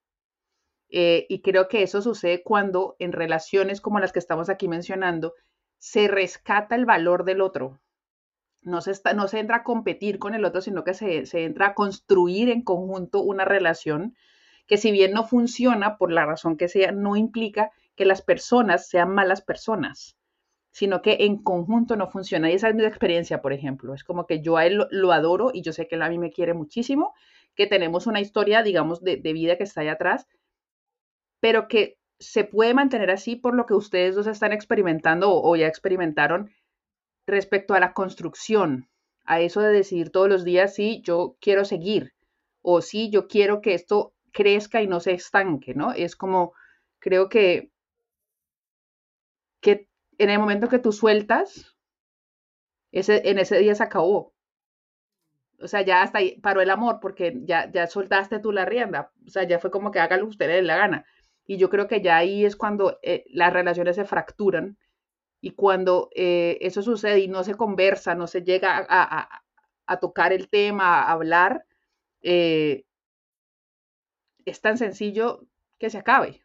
[0.99, 5.34] Eh, y creo que eso sucede cuando en relaciones como las que estamos aquí mencionando,
[5.76, 7.78] se rescata el valor del otro,
[8.62, 11.66] no se, no se entra a competir con el otro, sino que se, se entra
[11.66, 14.16] a construir en conjunto una relación
[14.66, 18.88] que si bien no funciona por la razón que sea, no implica que las personas
[18.88, 20.16] sean malas personas,
[20.70, 22.51] sino que en conjunto no funciona.
[22.51, 23.92] Y esa es mi experiencia, por ejemplo.
[23.92, 26.16] Es como que yo a él lo, adoro y yo sé que él a mí
[26.16, 27.12] me quiere muchísimo,
[27.55, 30.26] que tenemos una historia, digamos, de, de vida que está ahí atrás,
[31.41, 35.66] pero que se puede mantener así por lo que ustedes dos están experimentando o, ya
[35.66, 36.51] experimentaron
[37.26, 38.89] respecto a la construcción,
[39.24, 42.14] a eso de decidir todos los días si yo quiero seguir
[42.62, 45.93] o si yo quiero que esto crezca y no se estanque, ¿no?
[45.93, 46.53] Es como,
[46.99, 47.70] creo que,
[49.61, 51.76] que en el momento que tú sueltas,
[52.93, 54.34] ese, en ese día se acabó.
[55.59, 59.11] O sea, ya hasta ahí paró el amor porque ya, ya soltaste tú la rienda.
[59.26, 61.07] O sea, ya fue como que hágalo ustedes la gana.
[61.47, 64.78] Y yo creo que ya ahí es cuando eh, las relaciones se fracturan
[65.40, 70.49] y cuando eh, eso sucede y no se conversa, no se llega a, tocar el
[70.49, 71.64] tema, a hablar,
[72.22, 72.84] eh,
[74.44, 75.47] es tan sencillo
[75.78, 76.42] que se acabe.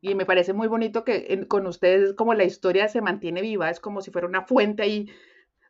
[0.00, 3.80] Y me parece muy bonito que con ustedes como la historia se mantiene viva, es
[3.80, 5.10] como si fuera una fuente ahí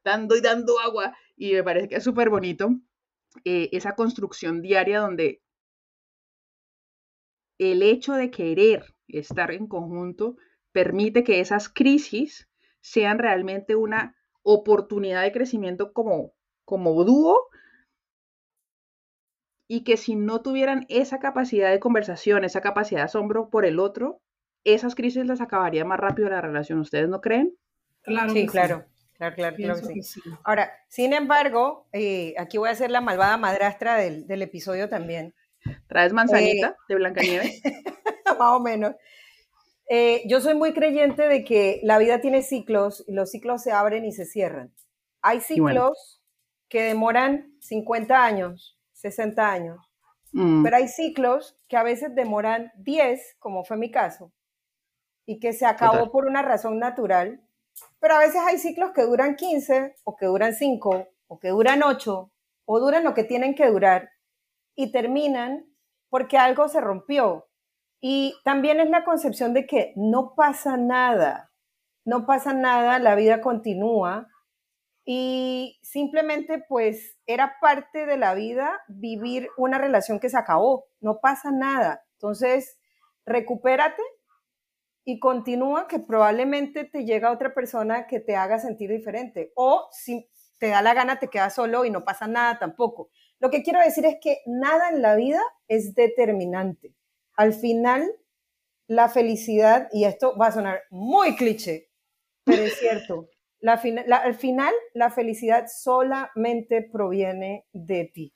[0.04, 1.16] dando y dando agua.
[1.36, 2.70] Y me parece que es súper bonito
[3.44, 5.42] esa construcción diaria donde
[7.60, 10.36] el hecho de querer estar en conjunto
[10.72, 12.48] permite que esas crisis
[12.80, 16.32] sean realmente una oportunidad de crecimiento como,
[16.64, 17.38] como dúo
[19.68, 23.78] y que si no tuvieran esa capacidad de conversación, esa capacidad de asombro por el
[23.78, 24.22] otro,
[24.64, 26.80] esas crisis las acabaría más rápido la relación.
[26.80, 27.54] ¿Ustedes no creen?
[28.02, 28.86] Claro sí, claro.
[29.18, 30.00] Claro, claro, claro sí.
[30.44, 35.34] Ahora, sin embargo, eh, aquí voy a ser la malvada madrastra del, del episodio también.
[35.88, 37.62] ¿Traes manzanita eh, de Blancanieves?
[38.38, 38.94] más o menos.
[39.88, 43.72] Eh, yo soy muy creyente de que la vida tiene ciclos y los ciclos se
[43.72, 44.72] abren y se cierran.
[45.20, 46.22] Hay ciclos
[46.68, 49.78] que demoran 50 años, 60 años,
[50.32, 50.62] mm.
[50.62, 54.32] pero hay ciclos que a veces demoran 10, como fue mi caso,
[55.26, 57.42] y que se acabó por una razón natural,
[57.98, 61.82] pero a veces hay ciclos que duran 15 o que duran 5 o que duran
[61.82, 62.30] 8
[62.64, 64.10] o duran lo que tienen que durar
[64.82, 65.66] y terminan
[66.08, 67.50] porque algo se rompió,
[68.00, 71.52] y también es la concepción de que no pasa nada,
[72.04, 74.26] no pasa nada, la vida continúa
[75.04, 81.20] y simplemente pues era parte de la vida vivir una relación que se acabó, no
[81.20, 82.04] pasa nada.
[82.14, 82.78] Entonces,
[83.26, 84.02] recupérate
[85.04, 89.90] y continúa que probablemente te llega otra persona que te haga sentir diferente o,
[90.58, 93.10] te da la gana te quedas solo y no pasa nada tampoco.
[93.40, 96.94] Lo que quiero decir es que nada en la vida es determinante.
[97.34, 98.04] Al final,
[98.86, 101.88] la felicidad, y esto va a sonar muy cliché,
[102.44, 103.28] pero es cierto,
[103.66, 108.34] al final la felicidad solamente proviene de ti.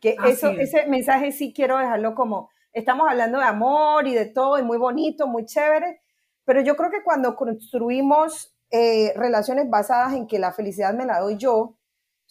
[0.00, 4.58] Que eso, ese mensaje sí quiero dejarlo como, estamos hablando de amor y de todo,
[4.58, 6.02] y muy bonito, muy chévere,
[6.44, 11.20] pero yo creo que cuando construimos eh, relaciones basadas en que la felicidad me la
[11.20, 11.78] doy yo,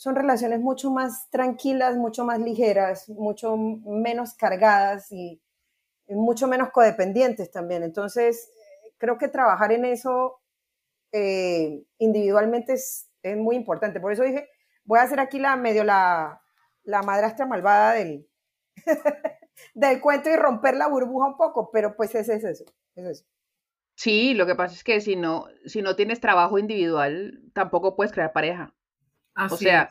[0.01, 5.39] son relaciones mucho más tranquilas, mucho más ligeras, mucho menos cargadas y,
[6.07, 7.83] mucho menos codependientes también.
[7.83, 8.51] Entonces,
[8.97, 10.41] creo que trabajar en eso
[11.11, 13.99] eh, individualmente es, muy importante.
[13.99, 14.49] Por eso dije,
[14.85, 16.41] voy a hacer aquí la medio la,
[16.81, 18.27] la madrastra malvada del,
[19.75, 23.25] del cuento y romper la burbuja un poco, pero pues ese es eso, es eso.
[23.93, 28.11] Sí, lo que pasa es que si no, si no tienes trabajo individual, tampoco puedes
[28.11, 28.73] crear pareja
[29.36, 29.89] o sea,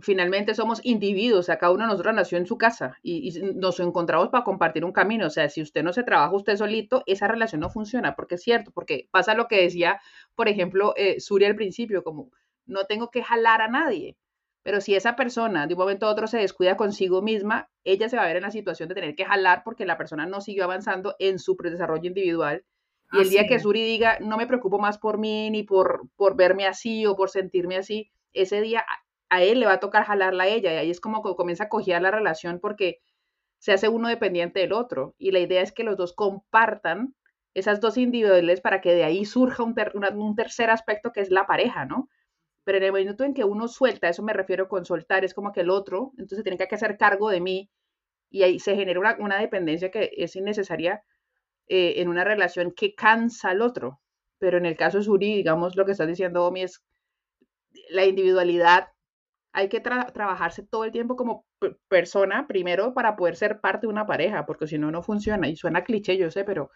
[0.00, 3.80] finalmente somos individuos, o sea, cada uno de nosotros nació en su casa y, nos
[3.80, 5.26] encontramos para compartir un camino.
[5.26, 8.42] O sea, si usted no se trabaja usted solito, esa relación no funciona, porque es
[8.42, 10.00] cierto, porque pasa lo que decía,
[10.34, 12.30] por ejemplo, eh, Suri al principio, como
[12.66, 14.16] no tengo que jalar a nadie.
[14.62, 18.16] Pero si esa persona de un momento a otro se descuida consigo misma, ella se
[18.16, 20.64] va a ver en la situación de tener que jalar porque la persona no siguió
[20.64, 22.64] avanzando en su desarrollo individual.
[23.12, 26.36] Y el día que Suri diga, no me preocupo más por mí, ni por, por
[26.36, 28.84] verme así o por sentirme así, ese día
[29.30, 31.68] a él le va a tocar jalarla a ella y ahí es como comienza a
[31.68, 33.00] coger la relación porque
[33.58, 37.14] se hace uno dependiente del otro y la idea es que los dos compartan
[37.54, 39.74] esas dos individuales para que de ahí surja un,
[40.16, 42.08] un tercer aspecto que es la pareja, ¿no?
[42.64, 45.52] Pero en el momento en que uno suelta, eso me refiero con soltar, es como
[45.52, 47.70] que el otro, entonces tiene que hacer cargo de mí
[48.30, 51.02] y ahí se genera una, una dependencia que es innecesaria
[51.68, 54.00] eh, en una relación que cansa al otro.
[54.38, 56.82] Pero en el caso de Suri, digamos, lo que estás diciendo, Omi, es
[57.90, 58.88] la individualidad,
[59.52, 61.44] hay que trabajarse todo el tiempo como
[61.88, 65.48] persona primero para poder ser parte de una pareja, porque si no, no funciona.
[65.48, 66.70] Y suena cliché, yo sé, pero,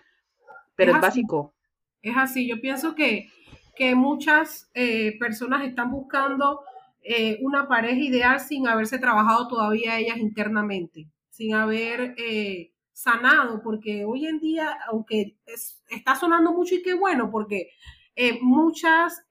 [0.75, 1.55] pero es, básico.
[2.03, 3.29] Es así, yo pienso que,
[3.77, 6.63] que muchas eh, personas están buscando
[7.01, 14.05] eh, una pareja ideal sin haberse trabajado todavía ellas internamente, sin haber eh, sanado, porque
[14.05, 15.37] hoy en día, aunque
[15.89, 17.71] está sonando mucho y qué bueno, porque
[18.41, 19.27] muchas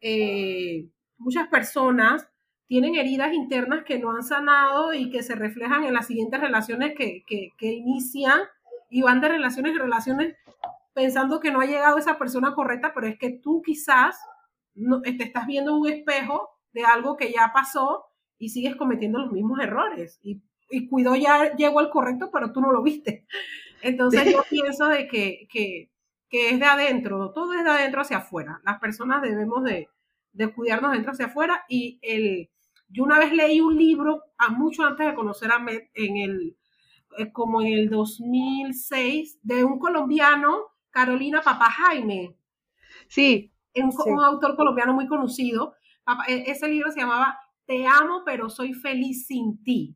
[1.18, 2.28] muchas personas
[2.68, 6.96] tienen heridas internas que no han sanado y que se reflejan en las siguientes relaciones
[6.96, 7.24] que,
[7.60, 8.42] inician
[8.90, 10.36] y van de relaciones en relaciones
[10.94, 14.18] pensando que no ha llegado esa persona correcta, pero es que tú quizás
[14.76, 18.06] no, te estás viendo un espejo de algo que ya pasó
[18.38, 20.20] y sigues cometiendo los mismos errores.
[20.22, 23.26] Y, y cuidó ya llegó al correcto, pero tú no lo viste.
[23.82, 25.92] Entonces yo pienso de que, que,
[26.30, 28.62] que es de adentro, todo es de adentro hacia afuera.
[28.64, 29.90] Las personas debemos de,
[30.34, 31.64] de cuidarnos dentro hacia afuera.
[31.70, 32.50] Y el,
[32.90, 36.58] yo una vez leí un libro, a mucho antes de conocer a Met, en el,
[37.18, 40.58] eh, como en el 2006, de un colombiano,
[40.90, 42.36] Carolina Papá Jaime.
[43.08, 43.52] Sí.
[43.76, 45.76] Un, un autor colombiano muy conocido.
[46.28, 49.96] E, ese libro se llamaba Te amo, pero soy feliz sin ti.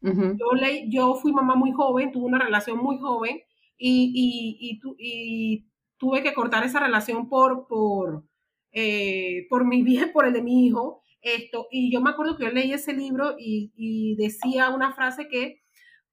[0.00, 3.40] yo, leí, yo fui mamá muy joven, tuve una relación muy joven
[3.76, 5.66] y, y, y, y
[5.98, 8.24] tuve que cortar esa relación por, por,
[8.72, 11.02] eh, por mi bien, por el de mi hijo.
[11.20, 15.62] Esto, y yo me acuerdo que yo leí ese libro y, decía una frase que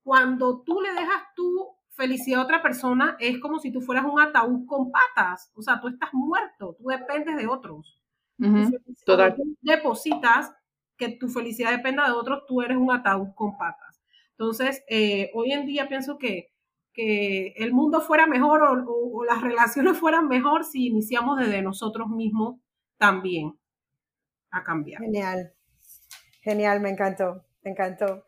[0.03, 4.19] cuando tú le dejas tu felicidad a otra persona, es como si tú fueras un
[4.19, 5.51] ataúd con patas.
[5.55, 8.01] O sea, tú estás muerto, tú dependes de otros.
[9.05, 9.35] Total.
[9.61, 10.53] depositas
[10.95, 14.01] que tu felicidad dependa de otros, tú eres un ataúd con patas.
[14.31, 16.53] Entonces, eh, hoy en día pienso que
[16.93, 22.59] que el mundo fuera mejor o, las relaciones fueran mejor si iniciamos desde nosotros mismos
[22.97, 23.53] también
[24.51, 25.01] a cambiar.
[25.01, 25.53] Genial,
[26.41, 28.23] genial, me encantó, me encantó.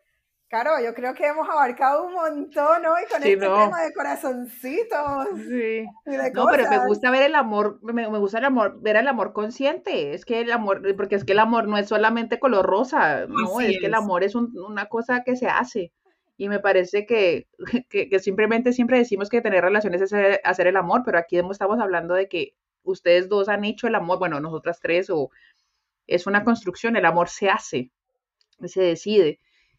[0.48, 5.26] Caro, yo creo que hemos abarcado un montón hoy con este tema de corazoncitos.
[5.48, 5.86] Sí.
[6.34, 10.12] no, pero me gusta ver el amor, me, gusta el amor, ver el amor consciente.
[10.12, 13.62] Es que el amor, porque es que el amor no es solamente color rosa, no,
[13.62, 15.90] es, que el amor es una cosa que se hace
[16.42, 17.46] y me parece que,
[17.88, 20.12] que, simplemente siempre decimos que tener relaciones es
[20.42, 24.18] hacer el amor, pero aquí estamos hablando de que ustedes dos han hecho el amor,
[24.18, 25.30] bueno, nosotras tres, o
[26.08, 27.92] es una construcción, el amor se hace,
[28.64, 29.38] se decide,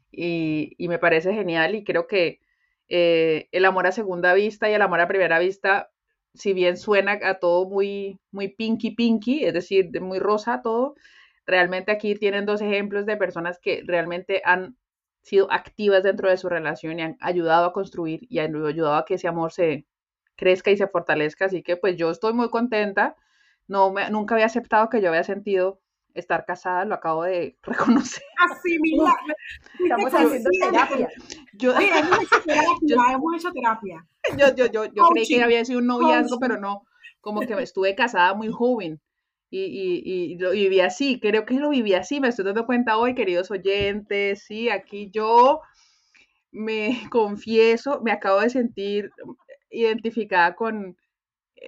[0.10, 2.40] y, y me parece genial y creo que
[2.88, 5.92] eh, el amor a segunda vista y el amor a primera vista,
[6.34, 10.96] si bien suena a todo muy, muy pinky pinky, es decir, muy rosa todo,
[11.46, 14.78] realmente aquí tienen dos ejemplos de personas que realmente han
[15.24, 19.06] sido activas dentro de su relación y han ayudado a construir y han ayudado a
[19.06, 19.88] que ese amor se
[20.36, 21.46] crezca y se fortalezca.
[21.46, 23.16] Así que pues yo estoy muy contenta.
[23.68, 25.80] No me, nunca había aceptado que yo había sentido
[26.14, 28.24] estar casada, lo acabo de reconocer.
[29.80, 31.10] Estamos haciendo terapia.
[31.54, 34.06] Yo, Oye, hemos hecho terapia, hemos hecho terapia.
[34.38, 36.84] yo, yo, yo, yo creí que había sido un noviazgo, pero no,
[37.22, 39.02] como que estuve casada muy joven.
[39.56, 39.66] Y,
[40.04, 43.14] y, y lo viví así, creo que lo viví así, me estoy dando cuenta hoy,
[43.14, 45.62] queridos oyentes, sí, aquí yo
[46.52, 49.12] me confieso, me acabo de sentir
[49.70, 50.98] identificada con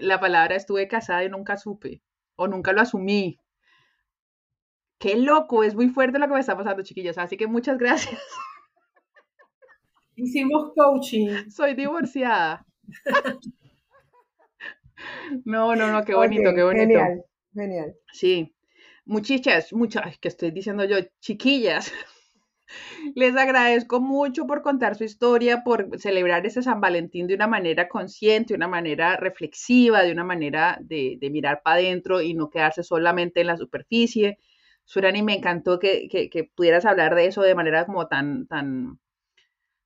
[0.02, 2.02] la palabra estuve casada y nunca supe,
[2.36, 3.40] o nunca lo asumí.
[5.00, 8.20] Qué loco, es muy fuerte lo que me está pasando, chiquillos, así que muchas gracias.
[10.16, 11.28] Hicimos coaching.
[11.52, 12.66] Soy divorciada.
[15.44, 16.82] No, no, no, qué bonito, qué bonito.
[16.82, 17.26] Genial,
[17.56, 17.96] genial.
[18.12, 18.56] Sí,
[19.06, 21.92] muchachas, muchas, que estoy diciendo yo, chiquillas,
[23.16, 27.88] les agradezco mucho por contar su historia, por celebrar ese San Valentín de una manera
[27.88, 32.50] consciente, de una manera reflexiva, de una manera de, de mirar para adentro y no
[32.50, 34.38] quedarse solamente en la superficie.
[34.86, 39.00] Surani, me encantó que, que, que pudieras hablar de eso de manera como tan, tan,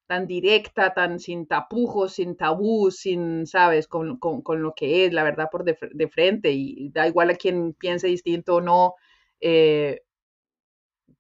[0.09, 5.13] tan directa, tan sin tapujos, sin tabús, sin, sabes, con, con, con lo que es,
[5.13, 8.95] la verdad, por de, de frente, y da igual a quien piense distinto o no.
[9.39, 10.01] eh,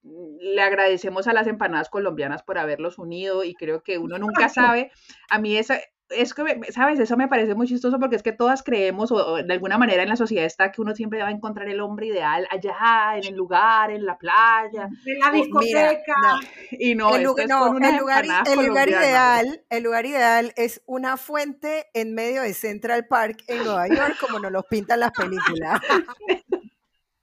[0.01, 4.91] le agradecemos a las empanadas colombianas por haberlos unido y creo que uno nunca sabe,
[5.29, 5.79] a mí esa,
[6.09, 6.99] es que, ¿sabes?
[6.99, 10.09] Eso me parece muy chistoso porque es que todas creemos, o, de alguna manera en
[10.09, 13.35] la sociedad está que uno siempre va a encontrar el hombre ideal allá, en el
[13.35, 16.15] lugar, en la playa, En la Mira, discoteca.
[16.21, 16.39] no,
[16.71, 20.53] y no, el, esto lugar, es no, con el lugar, el ideal, el lugar ideal
[20.55, 24.99] es una fuente en medio de Central Park en Nueva York, como nos los pintan
[24.99, 25.79] las películas.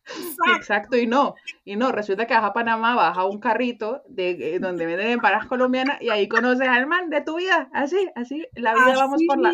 [0.06, 0.52] Exacto.
[0.56, 1.34] Exacto, y no,
[1.64, 5.46] y no, resulta que baja a Panamá, baja un carrito de eh, donde venden empanadas
[5.46, 9.38] colombianas y ahí conoces al man de tu vida, así, así, la vida vamos por
[9.38, 9.52] la,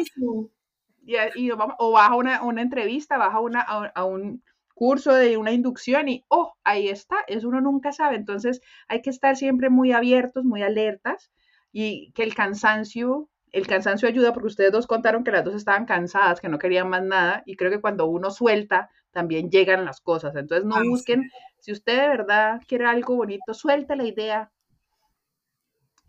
[1.04, 4.42] y, y vamos, o baja una, una entrevista, baja una, a, a un
[4.74, 9.10] curso de una inducción y, oh, ahí está, eso uno nunca sabe, entonces hay que
[9.10, 11.30] estar siempre muy abiertos, muy alertas
[11.72, 15.84] y que el cansancio, el cansancio ayuda porque ustedes dos contaron que las dos estaban
[15.84, 20.00] cansadas, que no querían más nada y creo que cuando uno suelta también llegan las
[20.00, 20.88] cosas, entonces no Ay, sí.
[20.88, 24.50] busquen, si usted de verdad quiere algo bonito, suelte la idea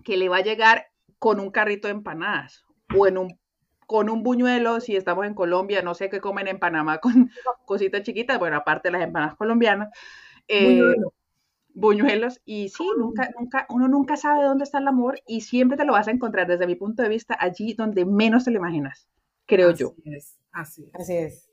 [0.03, 0.87] que le va a llegar
[1.19, 2.63] con un carrito de empanadas
[2.95, 3.39] o en un
[3.85, 7.29] con un buñuelo, si estamos en Colombia, no sé qué comen en Panamá con
[7.65, 9.89] cositas chiquitas, bueno, aparte de las empanadas colombianas,
[10.47, 10.79] eh.
[11.73, 15.85] Buñuelos, y sí, nunca, nunca, uno nunca sabe dónde está el amor y siempre te
[15.85, 19.07] lo vas a encontrar desde mi punto de vista allí donde menos te lo imaginas,
[19.45, 19.95] creo Así yo.
[20.05, 20.93] es, así es.
[20.93, 21.49] Así es.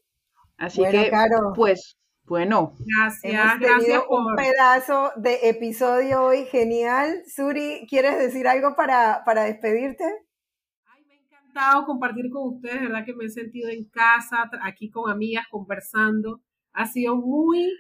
[0.59, 1.53] Así Bueno, que, Caro.
[1.55, 4.37] pues, bueno, Gracias, Hemos gracias tenido un por...
[4.37, 7.23] pedazo de episodio hoy genial.
[7.27, 10.05] Suri, ¿quieres decir algo para, para despedirte?
[10.85, 14.91] Ay, me ha encantado compartir con ustedes, verdad que me he sentido en casa, aquí
[14.91, 16.41] con amigas, conversando.
[16.73, 17.73] Ha sido muy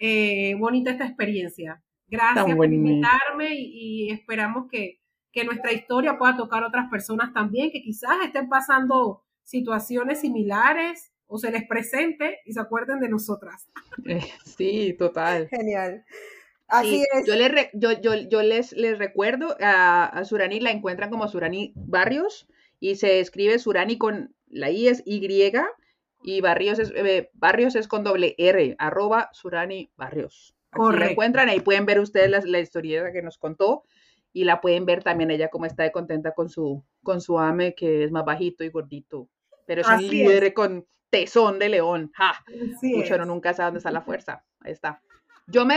[0.00, 1.82] eh, bonita esta experiencia.
[2.06, 5.00] Gracias por invitarme y, y esperamos que,
[5.32, 11.12] que nuestra historia pueda tocar a otras personas también, que quizás estén pasando situaciones similares
[11.26, 13.68] o se les presente y se acuerden de nosotras.
[14.06, 15.48] eh, sí, total.
[15.48, 16.04] Genial.
[16.68, 17.26] Así Sí, es.
[17.26, 21.28] Yo les, re- yo, yo, yo les, les recuerdo a, a Surani, la encuentran como
[21.28, 22.48] Surani Barrios
[22.80, 25.20] y se escribe Surani con la I es Y
[26.26, 30.56] y Barrios es, eh, Barrios es con doble R, arroba Surani Barrios.
[30.70, 33.84] Aquí la encuentran, ahí pueden ver ustedes la, la historieta que nos contó
[34.32, 37.74] y la pueden ver también ella como está de contenta con su, con su ame
[37.74, 39.28] que es más bajito y gordito,
[39.66, 42.10] pero es Así un líder con tesón de león.
[42.14, 42.42] ¡Ja!
[42.82, 43.20] Mucho, es.
[43.20, 44.42] uno nunca sabe dónde está la fuerza.
[44.60, 45.02] Ahí está.
[45.46, 45.76] Yo me,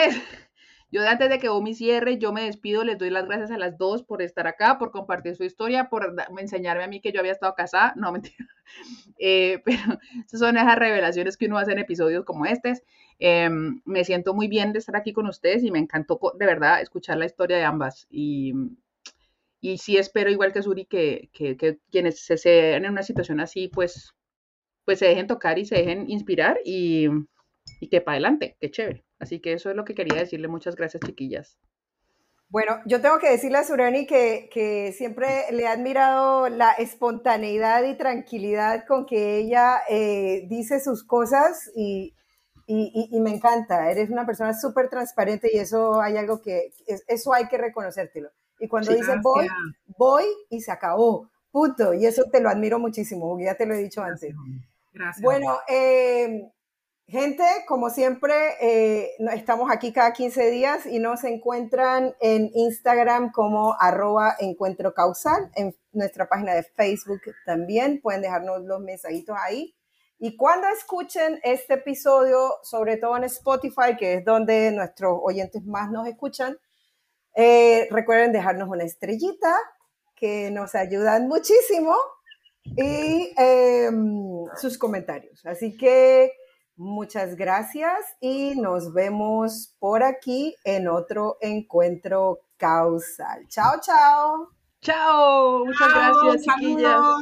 [0.91, 3.77] yo antes de que Omi cierre, yo me despido, les doy las gracias a las
[3.77, 7.33] dos por estar acá, por compartir su historia, por enseñarme a mí que yo había
[7.33, 7.93] estado casada.
[7.97, 8.47] No, mentira.
[9.17, 12.79] Eh, pero esas son esas revelaciones que uno hace en episodios como estos.
[13.19, 16.81] Em, me siento muy bien de estar aquí con ustedes y me encantó de verdad
[16.81, 18.07] escuchar la historia de ambas.
[18.09, 18.53] Y,
[19.61, 23.39] y sí espero, igual que Suri, que, que, que quienes se sean en una situación
[23.39, 24.13] así, pues,
[24.85, 27.07] pues se dejen tocar y se dejen inspirar y,
[27.81, 29.07] y que para adelante, qué chévere.
[29.20, 30.47] Así que eso es lo que quería decirle.
[30.47, 31.57] Muchas gracias, chiquillas.
[32.49, 37.84] Bueno, yo tengo que decirle a Surani que, que siempre le he admirado la espontaneidad
[37.84, 42.13] y tranquilidad con que ella eh, dice sus cosas y,
[42.65, 43.91] y- y- y me encanta.
[43.91, 48.30] Eres una persona súper transparente y eso hay algo que, es- eso hay que reconocértelo.
[48.59, 49.95] Y cuando Sí, dice voy, Gracias.
[49.97, 51.93] voy y se acabó, punto.
[51.93, 54.34] Y eso te lo admiro muchísimo, ya te lo he dicho antes.
[54.93, 55.22] Gracias.
[55.22, 56.49] Bueno, eh,
[57.08, 63.76] gente, como siempre, eh, estamos aquí cada 15 días y nos encuentran en Instagram como
[63.80, 69.74] arroba encuentro causal, en nuestra página de Facebook también, pueden dejarnos los mensajitos ahí.
[70.20, 75.91] Y cuando escuchen este episodio, sobre todo en Spotify, que es donde nuestros oyentes más
[75.91, 76.58] nos escuchan,
[77.36, 79.55] eh, recuerden dejarnos una estrellita,
[80.16, 81.95] que nos ayudan muchísimo,
[82.76, 85.45] y em, sus comentarios.
[85.45, 86.34] Así que
[86.78, 93.47] muchas gracias y nos vemos por aquí en otro encuentro causal.
[93.49, 94.49] Chao, chao.
[94.82, 97.21] Chao, muchas gracias, chiquillas.